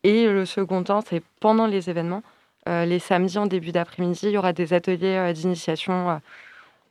[0.03, 2.23] Et le second temps, c'est pendant les événements.
[2.69, 6.21] Euh, les samedis en début d'après-midi, il y aura des ateliers euh, d'initiation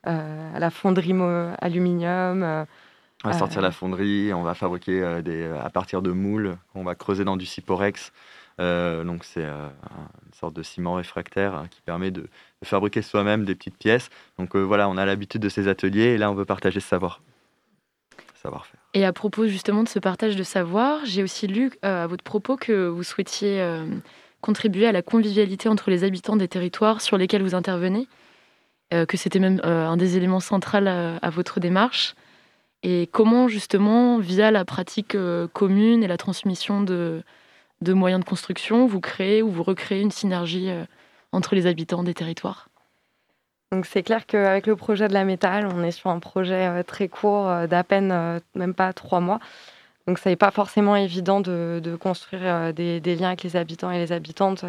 [0.07, 1.15] euh, à la fonderie
[1.61, 2.67] aluminium.
[3.23, 6.95] On va sortir la fonderie, on va fabriquer des, à partir de moules, on va
[6.95, 8.13] creuser dans du Cyporex.
[8.61, 12.29] Euh, donc c'est euh, un- une sorte de ciment réfractaire hein, qui permet de,
[12.63, 14.11] fabriquer soi-même des petites pièces.
[14.39, 16.89] Donc euh, voilà, on a l'habitude de ces ateliers et là on veut partager ce
[16.89, 17.23] savoir.
[18.35, 18.81] Savoir-faire.
[18.95, 22.57] Et à propos justement de ce partage de savoir, j'ai aussi lu à votre propos
[22.57, 23.63] que vous souhaitiez
[24.41, 28.09] contribuer à la convivialité entre les habitants des territoires sur lesquels vous intervenez,
[28.91, 32.15] que c'était même un des éléments centraux à, votre démarche.
[32.83, 35.15] Et comment justement, via la pratique
[35.53, 37.23] commune et la transmission de,
[37.81, 40.85] de moyens de construction, vous créez ou vous recréez une synergie euh,
[41.33, 42.69] entre les habitants des territoires?
[43.73, 46.83] Donc c'est clair qu'avec le projet de la métal, on est sur un projet euh,
[46.83, 49.41] très court, euh, d'à peine même pas trois mois.
[50.07, 54.13] Donc ça n'est pas forcément évident de, construire des, liens avec les habitants et les
[54.13, 54.65] habitantes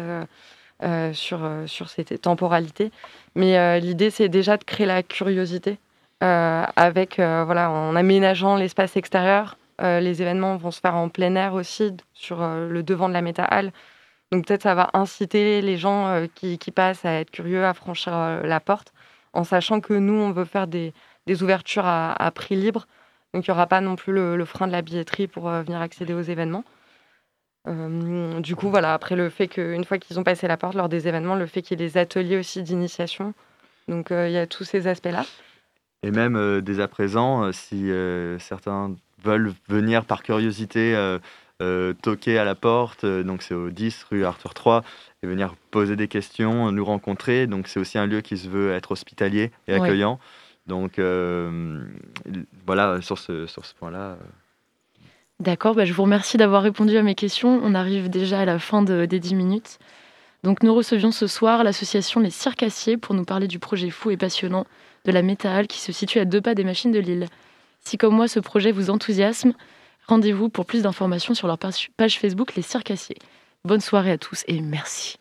[1.12, 2.92] sur, sur ces temporalités.
[3.34, 5.78] Mais l'idée, c'est déjà de créer la curiosité
[6.20, 9.56] avec, voilà, en aménageant l'espace extérieur.
[9.82, 13.14] Euh, les événements vont se faire en plein air aussi, sur euh, le devant de
[13.14, 13.72] la méta-halle.
[14.30, 18.12] Donc peut-être ça va inciter les gens euh, qui, passent à être curieux, à franchir
[18.44, 18.92] la porte,
[19.32, 20.92] en sachant que nous, on veut faire des,
[21.42, 22.86] ouvertures à, prix libre.
[23.34, 26.14] Donc il n'y aura pas non plus le, frein de la billetterie pour venir accéder
[26.14, 26.64] aux événements.
[27.66, 31.08] Du coup, voilà, après le fait qu'une fois qu'ils ont passé la porte lors des
[31.08, 33.34] événements, le fait qu'il y ait des ateliers aussi d'initiation.
[33.88, 35.24] Donc il y a tous ces aspects-là.
[36.02, 37.90] Et même dès à présent, si
[38.38, 38.94] certains
[39.24, 41.18] veulent venir par curiosité euh,
[41.60, 44.82] euh, toquer à la porte, euh, donc c'est au 10 rue Arthur 3,
[45.22, 47.46] et venir poser des questions, nous rencontrer.
[47.46, 49.80] Donc c'est aussi un lieu qui se veut être hospitalier et Ouais.
[49.80, 50.18] accueillant.
[50.66, 51.80] Donc euh,
[52.66, 54.16] voilà, sur ce, sur ce point-là.
[55.40, 57.60] D'accord, bah, je vous remercie d'avoir répondu à mes questions.
[57.64, 59.78] On arrive déjà à la fin de- des 10 minutes.
[60.44, 64.16] Donc nous recevions ce soir l'association Les Circassiers pour nous parler du projet fou et
[64.16, 64.66] passionnant
[65.04, 67.26] de la Métal qui se situe à deux pas des machines de Lille.
[67.84, 69.52] Si comme moi ce projet vous enthousiasme,
[70.06, 73.18] rendez-vous pour plus d'informations sur leur page Facebook Les Circassiers.
[73.64, 75.16] Bonne soirée à tous et merci.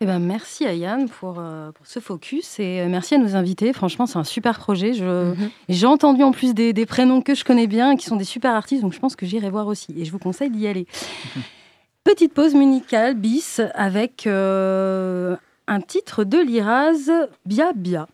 [0.00, 3.34] Eh ben, merci à Yann pour, euh, pour ce focus et euh, merci à nos
[3.34, 3.72] invités.
[3.72, 4.92] Franchement, c'est un super projet.
[4.94, 5.50] Je- Mhm.
[5.68, 8.22] J'ai entendu en plus des, des prénoms que je connais bien et qui sont des
[8.24, 9.92] super artistes, donc je pense que j'irai voir aussi.
[9.98, 10.86] Et je vous conseille d'y aller.
[12.04, 17.10] Petite pause musicale bis avec euh, un titre de Liraz,
[17.44, 18.06] Bia Bia.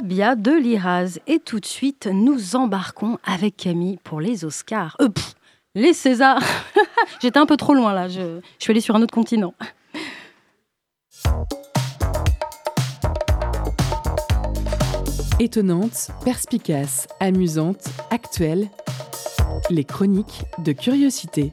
[0.00, 1.18] De Liraz.
[1.26, 4.96] Et tout de suite, nous embarquons avec Camille pour les Oscars.
[5.00, 5.08] Euh,
[5.74, 6.42] les Césars
[7.20, 9.54] J'étais un peu trop loin là, je, je suis allée sur un autre continent.
[15.40, 18.68] Étonnante, perspicace, amusante, actuelle.
[19.70, 21.52] Les chroniques de curiosité.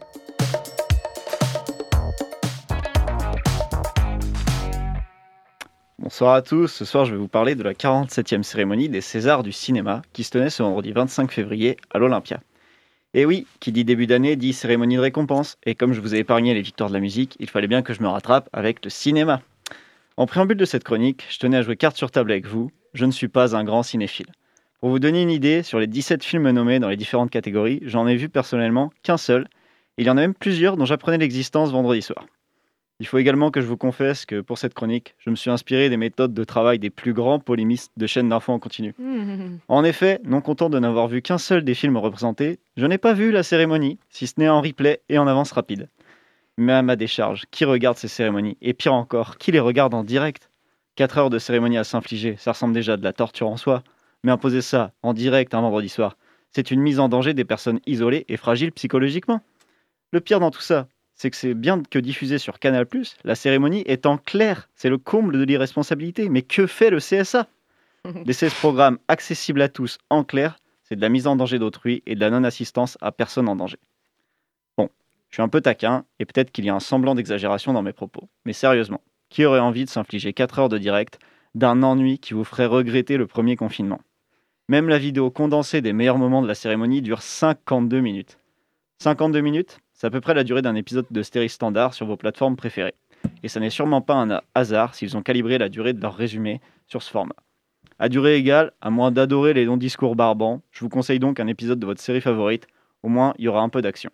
[6.06, 9.42] Bonsoir à tous, ce soir je vais vous parler de la 47e cérémonie des Césars
[9.42, 12.42] du cinéma qui se tenait ce vendredi 25 février à l'Olympia.
[13.16, 16.20] Et oui, qui dit début d'année dit cérémonie de récompense, et comme je vous ai
[16.20, 18.92] épargné les victoires de la musique, il fallait bien que je me rattrape avec le
[18.92, 19.42] cinéma.
[20.16, 23.06] En préambule de cette chronique, je tenais à jouer carte sur table avec vous, je
[23.06, 24.28] ne suis pas un grand cinéphile.
[24.82, 28.06] Pour vous donner une idée, sur les 17 films nommés dans les différentes catégories, j'en
[28.06, 29.48] ai vu personnellement qu'un seul,
[29.98, 32.28] il y en a même plusieurs dont j'apprenais l'existence vendredi soir.
[33.02, 35.90] Il faut également que je vous confesse que pour cette chronique, je me suis inspiré
[35.90, 38.96] des méthodes de travail des plus grands polémistes de chaînes d'infos en continu.
[39.68, 43.14] En effet, non content de n'avoir vu qu'un seul des films représentés, je n'ai pas
[43.14, 45.90] vu la cérémonie, si ce n'est en replay et en avance rapide.
[46.58, 48.58] Mais à ma décharge, qui regarde ces cérémonies?
[48.62, 50.50] Et pire encore, qui les regarde en direct?
[50.96, 53.84] 4 heures de cérémonie à s'infliger, ça ressemble déjà à de la torture en soi.
[54.24, 56.18] Mais imposer ça en direct un vendredi soir,
[56.52, 59.42] c'est une mise en danger des personnes isolées et fragiles psychologiquement.
[60.12, 62.86] Le pire dans tout ça, c'est que c'est bien que diffusé sur Canal+,
[63.24, 64.70] la cérémonie est en clair.
[64.76, 66.30] C'est le comble de l'irresponsabilité.
[66.30, 67.48] Mais que fait le CSA
[68.26, 72.04] Laisser ce programme accessible à tous en clair, c'est de la mise en danger d'autrui
[72.06, 73.78] et de la non-assistance à personne en danger.
[74.78, 74.90] Bon,
[75.30, 77.94] je suis un peu taquin et peut-être qu'il y a un semblant d'exagération dans mes
[77.94, 78.30] propos.
[78.46, 81.18] Mais sérieusement, qui aurait envie de s'infliger 4 heures de direct
[81.56, 84.02] d'un ennui qui vous ferait regretter le premier confinement?
[84.68, 88.38] Même la vidéo condensée des meilleurs moments de la cérémonie dure 52 minutes.
[89.00, 92.16] 52 minutes, c'est à peu près la durée d'un épisode de série standard sur vos
[92.16, 92.94] plateformes préférées.
[93.42, 96.62] Et ça n'est sûrement pas un hasard s'ils ont calibré la durée de leur résumé
[96.86, 97.34] sur ce format.
[97.98, 101.48] À durée égale, à moins d'adorer les longs discours barbants, je vous conseille donc un
[101.48, 102.68] épisode de votre série favorite,
[103.02, 104.12] au moins il y aura un peu d'action.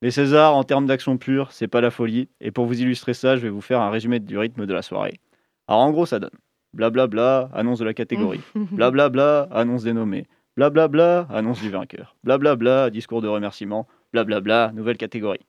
[0.00, 3.36] Les Césars, en termes d'action pure, c'est pas la folie, et pour vous illustrer ça,
[3.36, 5.20] je vais vous faire un résumé du rythme de la soirée.
[5.66, 6.30] Alors en gros, ça donne
[6.72, 8.40] blablabla, annonce de la catégorie,
[8.72, 10.26] blablabla, annonce des nommés,
[10.56, 15.46] blablabla, annonce du vainqueur, blablabla, discours de remerciement, blablabla, nouvelle catégorie.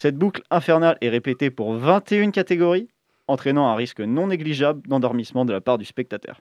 [0.00, 2.88] Cette boucle infernale est répétée pour 21 catégories,
[3.26, 6.40] entraînant un risque non négligeable d'endormissement de la part du spectateur.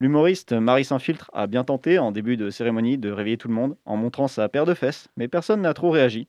[0.00, 3.76] L'humoriste Marie Saint-Filtre a bien tenté, en début de cérémonie, de réveiller tout le monde
[3.84, 6.26] en montrant sa paire de fesses, mais personne n'a trop réagi.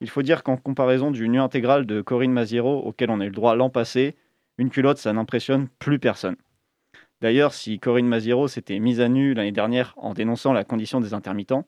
[0.00, 3.28] Il faut dire qu'en comparaison du nu intégral de Corinne Maziero, auquel on a eu
[3.28, 4.16] le droit l'an passé,
[4.58, 6.36] une culotte, ça n'impressionne plus personne.
[7.20, 11.14] D'ailleurs, si Corinne Maziero s'était mise à nu l'année dernière en dénonçant la condition des
[11.14, 11.66] intermittents,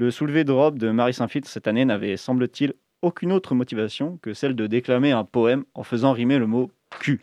[0.00, 2.72] le soulevé de robe de Marie Saint-Filtre cette année n'avait, semble-t-il,
[3.02, 6.70] aucune autre motivation que celle de déclamer un poème en faisant rimer le mot
[7.00, 7.20] cul.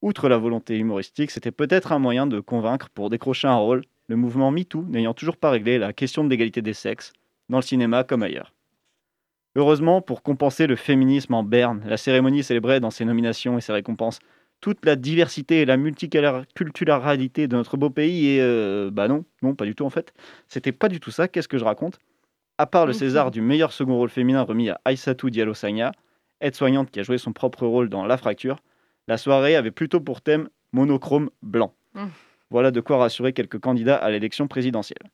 [0.00, 4.14] Outre la volonté humoristique, c'était peut-être un moyen de convaincre pour décrocher un rôle, le
[4.14, 7.12] mouvement MeToo n'ayant toujours pas réglé la question de l'égalité des sexes,
[7.48, 8.54] dans le cinéma comme ailleurs.
[9.56, 13.72] Heureusement, pour compenser le féminisme en berne, la cérémonie célébrait dans ses nominations et ses
[13.72, 14.20] récompenses
[14.66, 19.54] toute la diversité et la multiculturalité de notre beau pays et euh, bah non, non,
[19.54, 20.12] pas du tout en fait.
[20.48, 22.00] C'était pas du tout ça, qu'est-ce que je raconte?
[22.58, 25.92] À part le César du meilleur second rôle féminin remis à Aïssatou Diallo Sagna,
[26.40, 28.58] aide-soignante qui a joué son propre rôle dans La Fracture,
[29.06, 31.72] la soirée avait plutôt pour thème monochrome blanc.
[31.94, 32.06] Mm.
[32.50, 35.12] Voilà de quoi rassurer quelques candidats à l'élection présidentielle.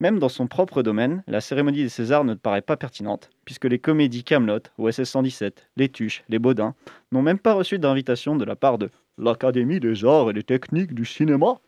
[0.00, 3.80] Même dans son propre domaine, la cérémonie des Césars ne paraît pas pertinente, puisque les
[3.80, 6.74] comédies Camelot, OSS 117, Les Tuches, Les Baudins
[7.10, 10.94] n'ont même pas reçu d'invitation de la part de l'Académie des arts et des techniques
[10.94, 11.58] du cinéma,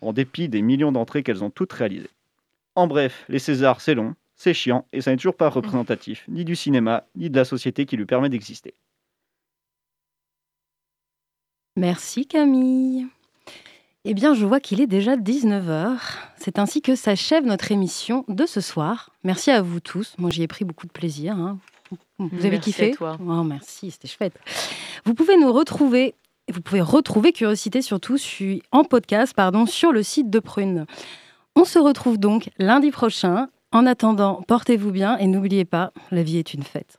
[0.00, 2.10] en dépit des millions d'entrées qu'elles ont toutes réalisées.
[2.74, 6.44] En bref, les Césars, c'est long, c'est chiant, et ça n'est toujours pas représentatif, ni
[6.44, 8.74] du cinéma, ni de la société qui lui permet d'exister.
[11.76, 13.06] Merci Camille.
[14.08, 15.98] Eh bien, je vois qu'il est déjà 19h.
[16.36, 19.10] C'est ainsi que s'achève notre émission de ce soir.
[19.24, 20.14] Merci à vous tous.
[20.18, 21.34] Moi, j'y ai pris beaucoup de plaisir.
[21.36, 21.58] hein.
[22.18, 23.16] Vous avez Merci kiffé à toi.
[23.20, 24.38] Oh, Merci, c'était chouette.
[25.04, 26.14] Vous pouvez nous retrouver,
[26.52, 28.16] vous pouvez retrouver Curiosité surtout
[28.70, 30.86] en podcast pardon, sur le site de Prune.
[31.56, 33.48] On se retrouve donc lundi prochain.
[33.72, 36.98] En attendant, portez-vous bien et n'oubliez pas, la vie est une fête.